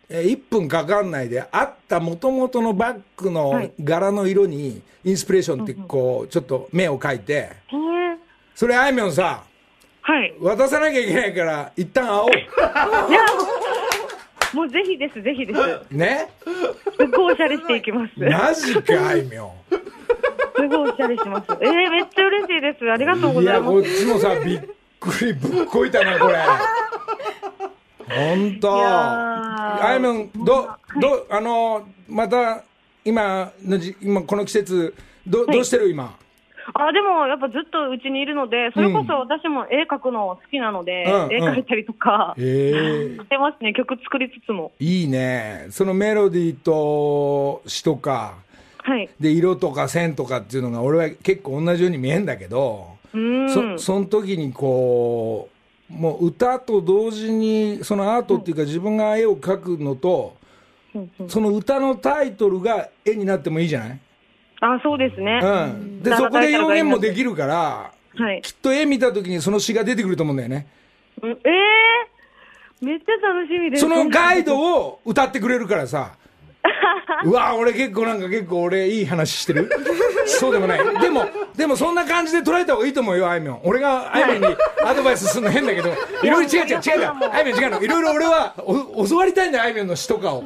[0.10, 3.71] えー1分かかんないで、あった元々のバッグのはい。
[3.84, 8.17] 柄の色に、インスピレーションってこう、ちょっと目を描いて、へー。
[8.56, 9.43] それあいみょんさ、
[10.08, 10.34] はい。
[10.39, 12.30] 渡さなきゃいけないから、一旦会おう。
[12.30, 12.34] い
[13.13, 13.26] や、
[14.54, 15.60] もうぜひです、ぜひです。
[15.93, 16.30] ね？
[16.98, 18.13] すっごいおしゃれしていきます。
[18.17, 19.52] マジか、あいみょん。
[19.70, 21.48] すごいおしゃれします。
[21.60, 22.89] えー、めっちゃ嬉しいです。
[22.89, 23.74] ありがとうございます。
[23.74, 24.62] こっちもさ、びっ
[25.02, 26.38] くくりぶっこいたな、これ。
[28.08, 28.80] 本当。
[28.82, 30.70] あいみょん、ど、
[31.02, 32.63] ど、あの、また、
[33.04, 34.96] 今のじ、今この季節、
[35.28, 36.17] ど、どうしてる今？
[36.73, 44.71] あでも、やっぱずっとうちにいるので、それこそ私も絵描くの好きなので、うん絵描いたりとか、ええしてますね、曲作りつつも。
[44.80, 45.67] いいね。
[45.69, 48.36] そのメロディーと詩とか、
[48.80, 49.10] はい。
[49.19, 53.49] で、色とか線とかっていうのが、俺は結構同じように見えんだけど、うーん。
[53.77, 55.49] そ、その時にこ
[55.89, 60.36] う、もう歌と同時に、そのアートっていうか自分が絵を描くのと、
[60.95, 63.99] うんうんその歌のタイトルが絵になってもいいじゃない？
[64.62, 65.39] あ、そうですね。
[65.41, 66.02] うん。
[66.04, 68.41] で、うんそこで表現もできるから、はい。
[68.41, 70.67] きっと絵見た時にその詩が出てくると思うんだよね。
[71.22, 73.82] うんえー、めっちゃ楽しみです。
[73.82, 76.12] そのガイドを歌ってくれるからさ。
[77.24, 79.70] うわ俺結構なんか結構俺いい話してる？
[80.28, 81.00] そうでもない。
[81.00, 83.62] でも、でもそんな感じで捉えた方がいいと思うよ、あいみょん。
[83.63, 85.89] 俺があいみょんにアドバイスするの変だけど、
[86.24, 87.12] いろいろ違う違う違う違う。
[87.32, 87.82] あいみょん違うの。
[87.82, 90.43] いろいろ俺はお教わりたいんだよ、あいみょんの詩とかを。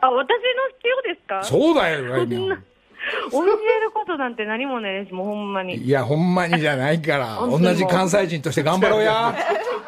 [0.00, 1.42] あ、私の必要ですか？
[1.44, 2.64] そうだよ、あいみょん。
[3.30, 5.76] 教えることなんて何もないです、もうほんまに。
[5.76, 7.38] いや、ほんまにじゃないから。
[7.46, 9.34] 同じ関西人として頑張ろうや。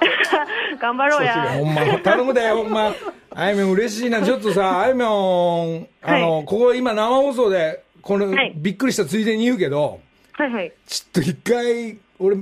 [0.81, 1.35] 頑張ろうや。
[1.59, 2.95] ほんま、頼むで、ほんま。
[3.35, 4.23] あいみょん嬉しいな。
[4.23, 10.01] ちょっとさ、あいみょん、あの、はここ今生放送で、この、はいびっくりしたついでに言うけど、
[10.33, 10.73] はいはい。
[10.87, 12.39] ちょっと一回、俺、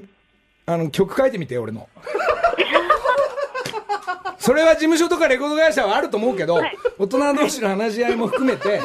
[0.67, 1.89] あの、曲書いてみて、俺の。
[4.39, 8.81] それは事務所とかレコード会社はあると思うけど、はい大人同士の話し合いも含めて、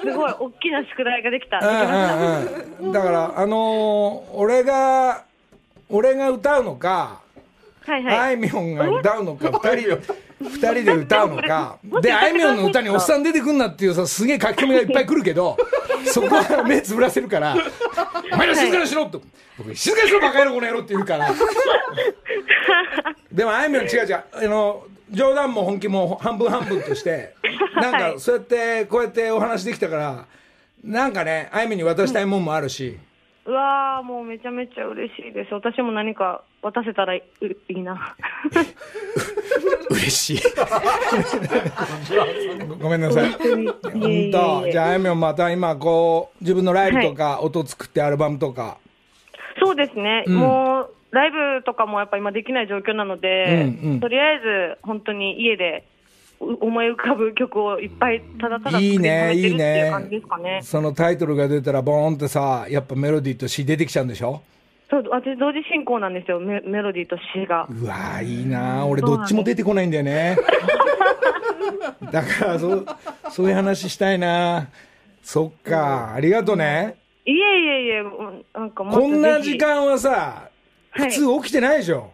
[0.00, 1.58] すごい、大きな宿題ができた。
[1.58, 2.16] うできました。
[2.16, 2.92] んうんうん。
[2.92, 5.24] だから、あのー俺が、
[5.90, 7.20] 俺が歌うのか、
[7.80, 8.18] はいはい。
[8.18, 10.00] あいみょんが歌うのか、 二人で、
[10.40, 15.56] 二人で歌うのか、で、あいみょんの歌におっさん出てくんなっていうさ、すげえ書き込みがいっぱい来るけど、
[16.06, 17.56] そこは目つぶらせるから、
[18.32, 19.22] お前ら静かにしろと、
[19.56, 21.30] 僕、静かにしろ、バカ野郎、この野郎って言うから。
[23.32, 27.34] でも、あいみょん違う違う、あの、冗談も本気も半分半分として、
[27.76, 30.26] なんか、そうやって、こうやってお話できたから、
[30.84, 32.98] なんかね、あいみに渡したいもんもあるし、
[33.48, 35.54] うわー、もうめちゃめちゃ嬉しいです。
[35.54, 37.22] 私も何か渡せたらい
[37.70, 38.14] いいな。
[39.90, 40.40] 嬉しい。
[42.68, 43.30] ごごめんなさい。
[43.32, 43.64] 本
[44.30, 44.70] 当。
[44.70, 48.76] じゃあ、あいみょんまた今、こう、自分のライブとか、音作ってアルバムとか。
[49.64, 55.84] そうですね、んもうライブとかもやっぱ今できない状況なので、うんうんとりあえず本当に家で
[56.40, 60.60] う思い浮かぶ曲をいっぱいただただいいね、いい溜めてるっていうね感じですかね。。
[60.62, 64.42] そのタイトルが出たら、ボーンってさ、やっぱメロディーと詩出てきちゃうんでしょ？
[64.90, 67.66] そう私同時進行なんですよメメロディーと詩が。
[67.68, 70.38] うわーいいな俺どっちも出てこないんだよね。
[72.12, 72.86] だから、そう、
[73.30, 74.68] そういう話したいな
[75.22, 76.96] そっか、ありがとね。
[77.26, 80.47] いえいえいえ、うんなんかこんな時間はさ、はい
[80.90, 82.10] 普通起きてないでしょ。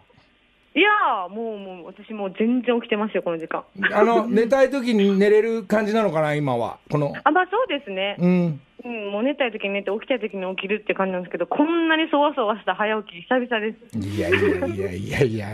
[0.75, 3.63] いやーもうもう私もう全然起きてますよこの時間。
[3.93, 6.79] あの、寝たい時に寝れる感じなのかな、今は？
[6.91, 8.17] この、あまあそうですね。
[8.19, 8.59] うん。
[8.83, 13.97] うん、もう寝たい時に寝て起きたい時に起きるって感じなんですけど、こんなにそわそわした早起き久々です。
[13.97, 15.47] いやいやいやいやいや、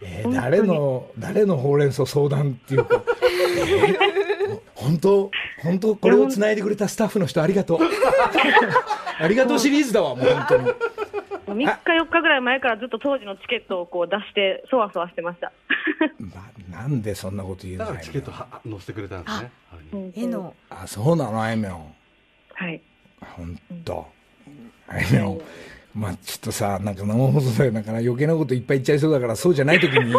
[0.00, 4.24] えー誰の、誰のほうれん草相談っていうか、えー
[4.74, 5.30] 本当、
[5.62, 7.78] 本当、これを繋いでくれたスタッフの人ありがとう。
[9.20, 10.72] ありがとうシリーズだわ、もう本当に。
[11.54, 15.52] 3日、4日ぐらい前からずっと当時のチケットをこう出して、そわそわしてました。
[16.70, 19.50] ななんでそんなこと言うんだからチケットは載せてくれたんですね。
[19.70, 21.94] はい絵のあ、そうなの、あいみょん。
[22.54, 22.80] はい。
[23.20, 24.06] 本当。
[24.88, 25.40] あいみょん。
[25.94, 30.12] まあ、ちょっとさ、なんか生放送で、なんかな余計なこといっぱい言っちゃいそうだから、そうじゃない時に、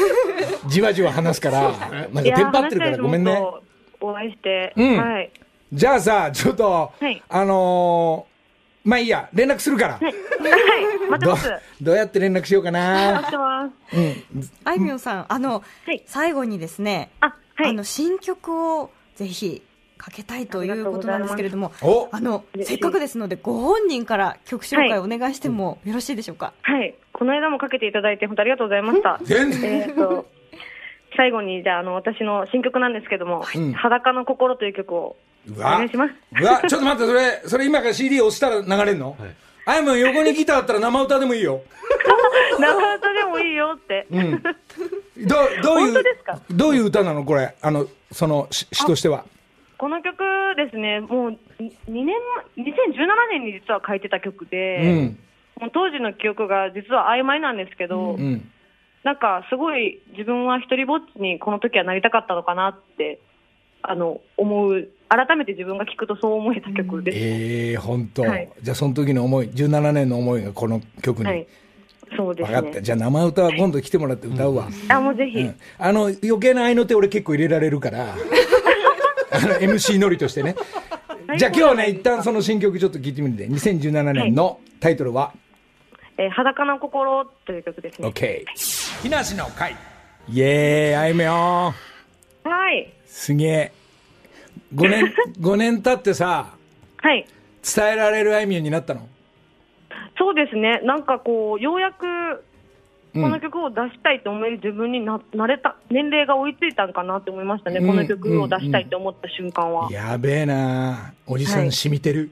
[0.68, 3.42] じわじわ話すから、なんかテンパってるからごめんね。
[4.00, 5.30] お会いして、うんはい。
[5.72, 8.35] じゃあさ、ちょっと、はいあのー
[8.86, 9.94] まあいいや、連絡するから。
[10.00, 10.14] はい、
[11.10, 11.52] 待ってどます。
[11.82, 13.30] どうやって連絡しようか待なっ。
[13.30, 13.96] てます。
[13.96, 14.14] うん。
[14.64, 17.70] あいみょんさん、あの、はい最後にですね、あ、はい。
[17.70, 19.62] あの新曲をぜひ
[19.98, 26.52] かけたいということなんですけれども、おあのせっかくですのでご本人から曲紹介お願いしてもよろしいでしょうか？
[26.62, 26.94] はい。
[27.12, 29.18] この間もかけていただいて、本当ありがとうございました。
[29.22, 29.80] 全然。
[29.80, 30.26] えっと、
[31.16, 35.16] 最後に、じゃあ、あの、私の新曲なんですけども、うん裸の心という曲をお
[35.48, 36.14] うわ願いします。
[36.40, 39.16] うわ、ちょっと待って、それ、それ今から CD 押したら流れんの？
[39.18, 39.34] はい
[39.68, 41.60] あいもん横にギターあったら生歌でもいいよ。
[42.60, 44.06] 生歌でもいいよって。
[44.12, 44.30] うん。
[44.40, 47.52] どう、どういう本当ですか、どういう歌なのこれ？
[47.60, 49.24] あの、その、し詩としては。
[49.76, 50.22] この曲
[50.56, 51.30] ですね、もう
[51.60, 55.18] 2年前、2017年に実は書いてた曲うで、ん。
[55.60, 58.48] もう当時の記憶が実は曖昧なんですけど、うん。
[59.02, 63.18] なんかすごい自分は一人ぼっちにこの時はなりたかったのかなって、
[63.90, 67.18] あの、思う、改めて自分が聞くとそう思えた曲です。
[67.18, 71.26] ええー、本当、はいじゃあその時の思い、17年の思いがこの曲に。
[71.26, 71.46] はい。
[72.16, 72.56] そうですね。
[72.56, 72.82] 分かった。
[72.82, 74.68] じゃあ生歌は今度来てもらって歌うわ。
[74.88, 75.40] あ、もうぜひ。
[75.40, 78.14] うんあの、余計な合いの手俺結構入れられるから、
[79.30, 80.54] あの、MC ノリとしてね。
[81.36, 85.32] じゃあ今日はね、一旦その新曲ちょっと聞いてみるんで、2017年のタイトルは、
[86.18, 88.08] えー裸の心という曲ですね。
[88.08, 88.44] OK。
[89.02, 89.76] 木梨の会。
[90.28, 91.74] イエーイ、あいみょん。
[92.48, 92.92] はい。
[93.06, 93.72] すげえ。
[94.74, 96.54] 5年、 5年経ってさ、
[96.98, 97.26] はい。
[97.62, 99.08] 伝えられるあいみょんになったの？
[100.18, 100.80] そうですね。
[100.84, 107.78] なんかこう、ようやく、うんこの曲を出したいと思える自分にななれた、年齢が追いついたんかなって思いましたね。
[107.78, 109.90] うんこの曲を出したいと思った瞬間は。
[109.90, 112.30] やべえなおじさんはい染みてる。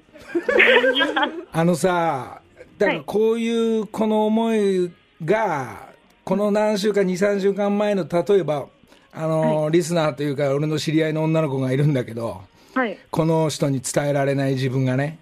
[1.52, 2.42] あのさ、
[2.76, 4.92] だからこういうこの思い
[5.24, 5.88] が、
[6.22, 8.66] この何週間、2、3週間前の、例えば、
[9.16, 12.42] あの、リスナーというか、俺の知り合いの女の子がいるんだけど、
[12.74, 12.98] はい。
[13.10, 15.18] この人に伝えられない自分がね、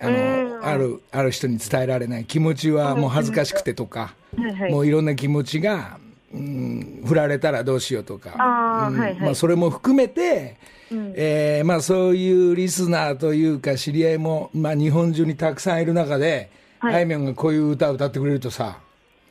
[0.00, 0.64] あの、うん。
[0.64, 2.24] ある、ある人に伝えられない。
[2.24, 4.72] 気持ちはもう恥ずかしくてとか、はいはい。
[4.72, 5.98] もういろんな気持ちが、
[6.32, 9.20] うん、振られたらどうしようとか、うんあーはいはい。
[9.20, 10.56] まあ、それも含めて、
[10.92, 11.12] うん。
[11.16, 16.94] えーまあ、そういうリスナーというか知り合いも、まあ、日本中にたくさんいる中で、はい。
[16.94, 18.78] あいみょんがこういう歌を歌ってくれるとさ、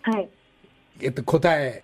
[0.02, 0.30] はい。
[1.00, 1.84] えっと、答え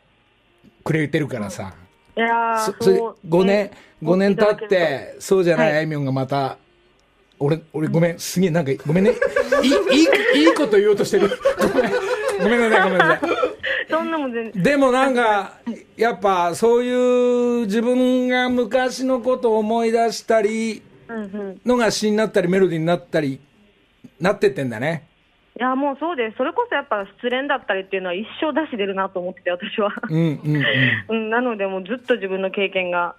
[0.84, 1.74] くれてるからさ、
[2.18, 3.72] いやーそそれそう5年、
[4.04, 6.58] 5年経って、そうじゃないはいあいみょんがまた、
[7.40, 9.12] 俺、俺ごめん、すげえ、なんか、ごめんね。
[9.62, 11.30] いい、いい、いいこと言おうとしてる。
[11.60, 11.92] ごめん。
[12.42, 13.20] ごめんなさい、ごめんなさい。
[13.20, 13.28] と
[13.98, 14.64] そんなもん全然。
[14.64, 15.54] でもなんか、
[15.96, 20.82] やっぱそういう自分が昔のことを思い出したり。
[21.66, 23.40] のが詩になったりメロディーになったり、
[24.20, 25.08] なってってんだね。
[25.60, 26.38] いや、もうそうです。
[26.38, 29.92] それこそやっぱ失恋だったりっていうのは一生出し出るなと思ってて、私は。
[30.08, 30.64] うんうんうん。
[31.10, 33.16] うん、なので、もうずっと自分の経験が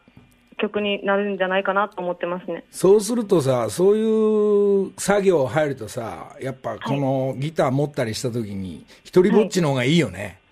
[0.58, 2.64] 曲になるんじゃないかなと思ってますね。
[2.70, 10.38] そうするとさ、そういう作業入るとさ、やっぱこのギター持ったりした時に、一人ぼっちの方がいいよね。
[10.44, 10.47] い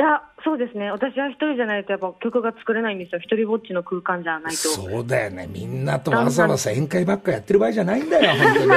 [0.00, 0.90] や、そうですね。
[0.90, 3.20] 私は一人じゃないとやっぱ曲が作れないんですよ。
[3.20, 4.56] 一人ぼっちの空間じゃないと。
[4.56, 5.48] そうだよね。
[5.52, 8.70] みんなとわざわざ宴会ばっかやってる場合じゃないんだよ、本当に。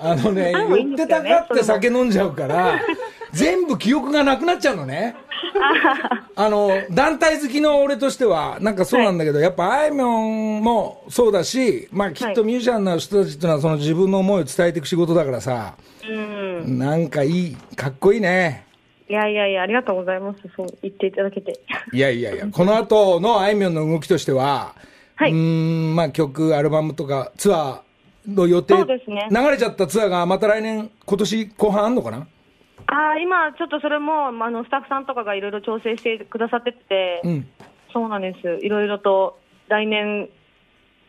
[0.00, 2.80] おあのね、寄ってたかって酒飲んじゃうから、
[3.32, 5.14] 全部記憶がなくなっちゃうのね。
[6.34, 15.74] あの、団体好きの俺としては、なんかそうなんだけど、やっぱあいみょんもそうだし、まあきっとミュージシャンの人たちっていうのはその自分の思いを伝えていく仕事だからさ、
[16.08, 16.12] う
[16.66, 16.78] ん。
[16.78, 18.71] なんかいい、かっこいいね。
[19.12, 20.38] いやいやいや、ありがとうございます。
[20.56, 21.52] そう言っていただけて。
[21.92, 24.74] いやいやいや、 この後のあいみょんの動きとしては、
[25.16, 25.36] はいうー
[25.92, 32.26] ん、まあ曲、アルバムとかツアーの予定、そうですね流れちゃったツアーがまた来年、今年後半あんのかな？
[32.86, 37.46] ああ、今、ちょっとそれも、まああの、スタッフさんとかがいろいろ調整してくださってて、うん。
[37.92, 38.64] そうなんです。
[38.64, 39.38] いろいろと、
[39.68, 40.30] 来年、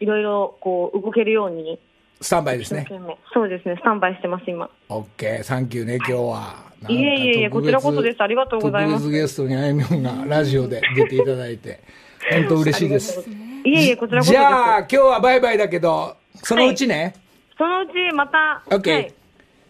[0.01, 1.79] いろいろ、こう、動けるように、
[2.19, 2.85] スタンバイですね。
[3.33, 4.69] そうですね、スタンバイしてます、今。
[4.89, 6.72] オッケー、サンキューね、今日は。
[6.89, 11.79] いえいえいえこちらこそですありがとうございます特別ゲストにあいみょんがラジオで出ていただいて、
[12.31, 13.19] 本当嬉しいです。
[13.65, 14.41] いえいえ、こちらこそです。
[14.41, 17.13] じゃあ、今日はバイバイだけど、そのうちね。
[17.57, 19.13] そのうちまた、オッケーはい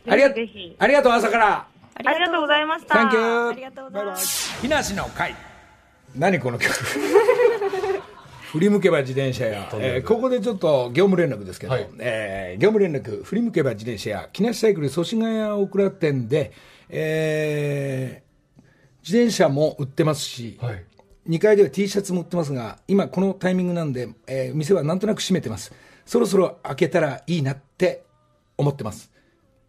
[0.05, 1.65] ありがぜひぜひありがとう、朝から。
[1.95, 2.95] ありがとうございました。
[2.95, 3.49] サンキュー。
[3.49, 4.93] ありがとうございます。
[4.95, 5.35] の会。
[6.15, 6.73] 何この曲？
[8.53, 16.51] 振り向けば自転車や、えーここでちょっと業務連絡ですけど、はいえー業務連絡、振り向けば自転車や、木梨サイクル祖師ヶ谷大倉店で、
[16.89, 18.23] えー
[19.05, 20.83] 自転車も売ってますし、はい
[21.29, 25.71] 2階では T シャツも売ってますが、今このタイミングなんで、えー店はなんとなく閉めてます。
[26.05, 28.03] そろそろ開けたらいいなって
[28.57, 29.11] 思ってます。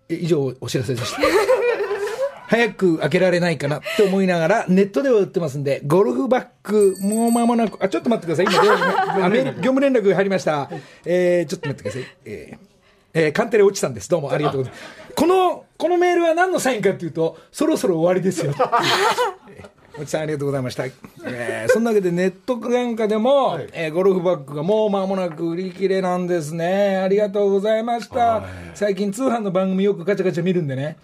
[0.08, 1.22] え以上、お知らせでした。
[2.46, 9.16] 早く開けられないかなって思いながら、ネットでは売ってますんで、ゴルフバッグ、もう間もなく、あ、ちょっと待ってください。
[9.16, 10.70] 今、 業務連絡が入りました。
[11.04, 12.16] えー、ちょっと待ってください。
[12.24, 12.73] えー
[13.14, 14.08] えー、カンテレ落ちさんです。
[14.10, 15.14] どうもありがとうございます。
[15.14, 18.52] この、このメールは何のサインかっていうと、そろそろ終わりですよ。
[19.48, 20.86] えーおじさんありがとうございました。
[21.24, 26.96] えーそんなわけでネットなんかでも、えーゴルフバッグがもう間もなく売り切れなんですね。
[26.96, 28.42] ありがとうございました。
[28.74, 30.96] 最近通販の番組よくガチャガチャ見るんでね。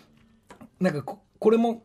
[0.81, 1.85] なんかこ、これも、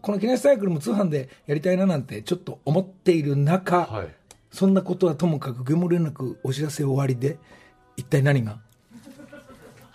[0.00, 4.08] この木梨サイクルも通販でやりたいななんてちょっと思っている中、はい
[4.50, 7.38] そんなことはともかく業務連絡お知らせ終わりで、
[7.96, 8.58] 一体何が？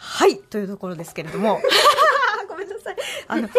[0.06, 1.60] はい、というところですけれども。
[2.48, 2.96] ごめんなさい。
[3.28, 3.50] あの、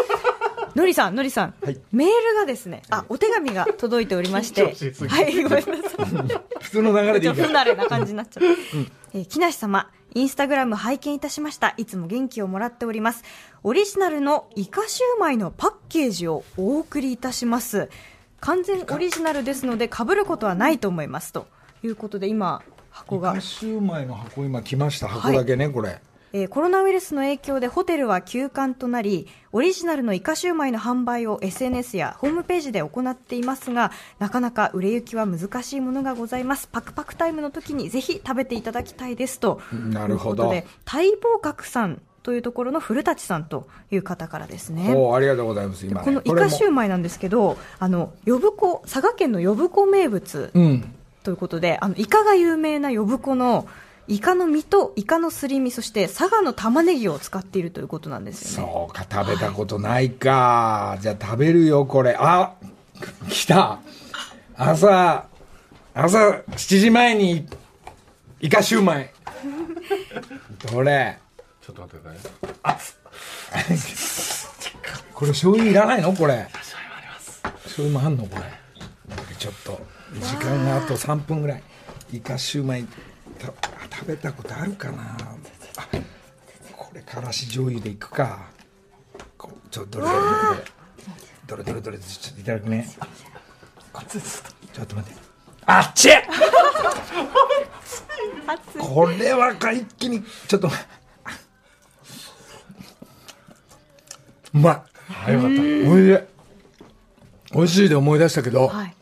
[0.74, 4.62] のりさん、のりさん、はいメールがですね、あ、お手紙が届いておりまして、
[5.08, 5.72] はい、ごめんなさい。
[6.60, 8.48] 普通の流れでちょっと不いいか慣れな感じになっちゃった。
[9.14, 11.74] えー木梨様、インスタグラム拝見いたしました。
[11.76, 13.24] いつも元気をもらっております。
[13.62, 17.88] オリジナルのイカシューマイのパッケージをお送りいたします。
[18.40, 21.32] 完全オリジナルですので、被ることはないと思います。
[21.32, 21.46] と
[21.82, 25.08] いうことで、今、箱がイカ、シューマイの箱今来ました。
[25.08, 26.00] 箱だけね、これ。
[26.36, 36.68] ええーコロナウイルスの影響でホテルは休館となりオリジナルのイカシューマイの販売を SNS やホームページで行っていますがなかなか売れ行きは難しいものがございます。
[36.70, 39.60] パクパクタイムの時にぜひ食べていただきたいですと。
[39.72, 40.44] なるほど。
[40.44, 44.90] いうことで待望閣さんというところの古舘さんという方からですね。
[44.90, 46.04] ありがとうございます今ね。
[46.04, 50.94] このイカシューマイなんですけどあの呼子佐賀県の呼子名物うん。
[51.22, 53.66] ということであのイカが有名な呼子の
[54.08, 58.72] イカの身とイカのすり身そして佐賀の玉ねぎを使っているということなんですよね。
[58.72, 62.16] そうか食べたことないか、じゃあ食べるよこれ。
[62.18, 62.54] あ
[63.28, 63.80] 来た。
[64.54, 65.26] 朝
[65.92, 67.48] 朝7時前に
[68.40, 69.10] イカシューマイ。
[70.70, 71.18] どれ？
[71.60, 72.14] ちょっと待ってくだ
[72.78, 72.94] さ
[73.68, 73.72] い。
[73.72, 73.78] ね
[75.14, 76.12] これ醤油いらないの？
[76.12, 76.48] これ。
[77.64, 78.24] 醤油もあんの？
[78.24, 78.42] これ。
[79.38, 79.80] ちょっと
[80.20, 81.62] 時間があと3分ぐらい。
[82.12, 82.84] イカシューマイ。
[82.84, 82.90] た
[83.40, 83.54] 食
[84.06, 85.16] べたことあるかな？
[85.76, 85.86] あ
[86.76, 88.48] これからし醤油でいくか。
[89.36, 90.18] こちょっとどれど
[91.56, 92.88] れどれどれどれちょっといただくね。
[94.72, 95.20] ちょっと待って。
[95.66, 96.08] あっち！
[98.78, 100.70] これはか一気にちょっとう
[104.58, 104.82] まい。
[105.26, 105.64] あよかったお
[105.98, 106.18] いしい。
[107.52, 108.94] 美味しいで思い出したけど、はい。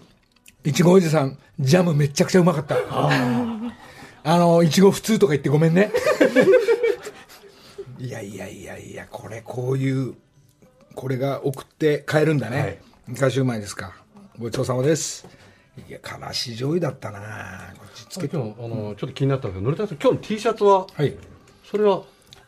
[0.65, 2.77] いちごおじさんジャムめちゃくちゃうまかった
[4.27, 5.93] あのいちご普通とか言ってごめんね。
[8.01, 10.15] いやいやいやいやこれこういう
[10.95, 13.95] これが送って買えるんだね、イカシューマイですか。
[14.39, 15.27] ごちそうさまです。
[15.89, 17.75] いやからし醤油だったな。
[17.77, 18.37] こっちつけて。
[18.37, 21.15] 今日あのちょっと気になったんですけど、のりたけさん、今日の T シャツは、はい。
[21.63, 22.05] それは、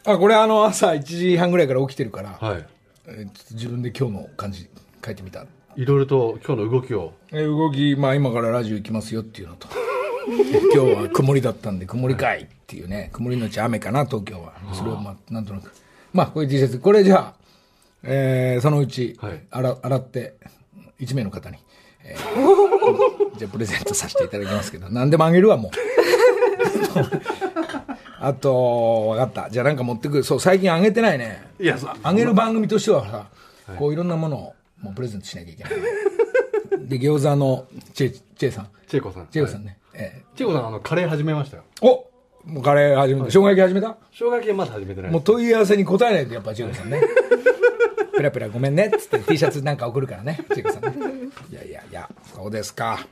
[0.07, 2.67] あこれあの朝1時半ぐらいから起きてるから、はい、
[3.09, 4.71] え自分で今日の感じ
[5.05, 5.45] 書いてみた。
[5.77, 9.69] いろいろと今日の動きを、えー動き、まあ、今からラジオ行きますよっていうのと
[10.75, 14.53] 今日は曇りだったんで曇りかいっていうね曇りのち雨かな東京は。
[14.73, 15.71] それをまあなんとなく。
[16.13, 17.35] まあこういう T シャツこれじゃあ、
[18.03, 19.41] えーそのうちはい。
[19.51, 20.35] 洗洗って
[21.01, 21.59] 1名の方に、
[22.05, 25.73] えー じゃあプレゼントさせていただきますけど何でもあげるわもう。
[28.19, 29.51] あと分かった。
[29.51, 30.25] じゃあなんか持ってくる。
[30.25, 31.43] そう最近あげてないね。
[31.61, 33.27] いや、さあげる番組としてはさ、
[33.79, 35.73] こういろんなものをもうプレゼントしなきゃいけない。
[36.89, 38.69] で、餃子のチェ、チェイさん。
[38.89, 39.27] チェイコさん。
[39.31, 39.79] チェイコさんはいね。
[39.99, 41.63] えチェイコさん、あの、カレー始めましたよ。
[41.83, 42.07] えお
[42.49, 43.27] もうカレー始めた。
[43.27, 43.97] 生姜焼き始めた？
[44.13, 47.01] 生姜焼きはまだ始めてないもう問い合わせに答えないと、やっぱチェイコさんね。
[48.17, 50.91] ペラペラごめんねっつって T シャツなんか送るからね、チェイコさんね。
[51.51, 53.07] いやいやいや、そうですか。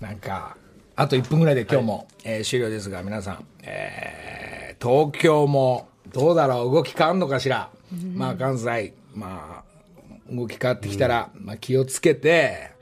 [0.00, 0.56] なんか、
[0.96, 7.70] あと1分ぐらいで今日も、えー終了ですが、皆さん、えー東京もどうだろう、動き変わんのかしら？
[8.14, 12.72] まあ関西、まあ、動き変わってきたら、まあ気をつけて、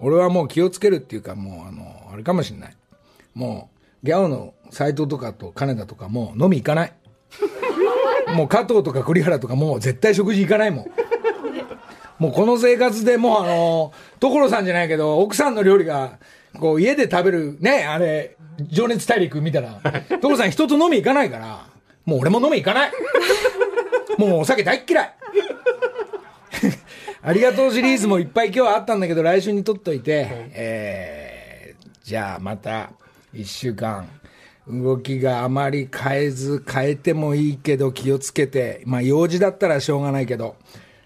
[0.00, 2.76] 俺はもう気をつけるっていうか、もうあの、あれかもしれない。
[3.34, 3.70] も
[4.02, 6.92] う、ギャオの斎藤とかと金田とかもう飲み行かない。
[8.34, 10.90] もう加藤とか栗原とかもう絶対食事行かないもん。
[12.18, 16.18] もうこの生活でもうあの、所さんじゃないけど、奥さんの料理が、
[16.58, 19.80] こう家で食べるね、あれ、情熱大陸見たら、
[20.20, 21.66] 所さん人と飲み行かないから、
[22.04, 22.92] もう俺も飲み行かない。
[24.18, 25.14] もうお酒大っ嫌い。
[27.22, 31.27] ありがとうシリーズもいっぱい今日はあったんだけど、来週に撮っといて、えー、
[32.08, 32.90] じゃあまた
[33.34, 34.08] 1週間、
[34.66, 40.56] 動きがあまり変えず、変えてもいいけど気をつけて、まあ用事だったらしょうがないけど、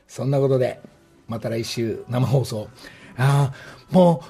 [0.06, 0.80] そんなことで、
[1.26, 2.68] また来週生放送。
[3.16, 3.54] ああ、
[3.90, 4.22] も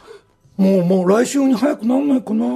[0.57, 2.47] う、もう、もう来週に早くなんないかな。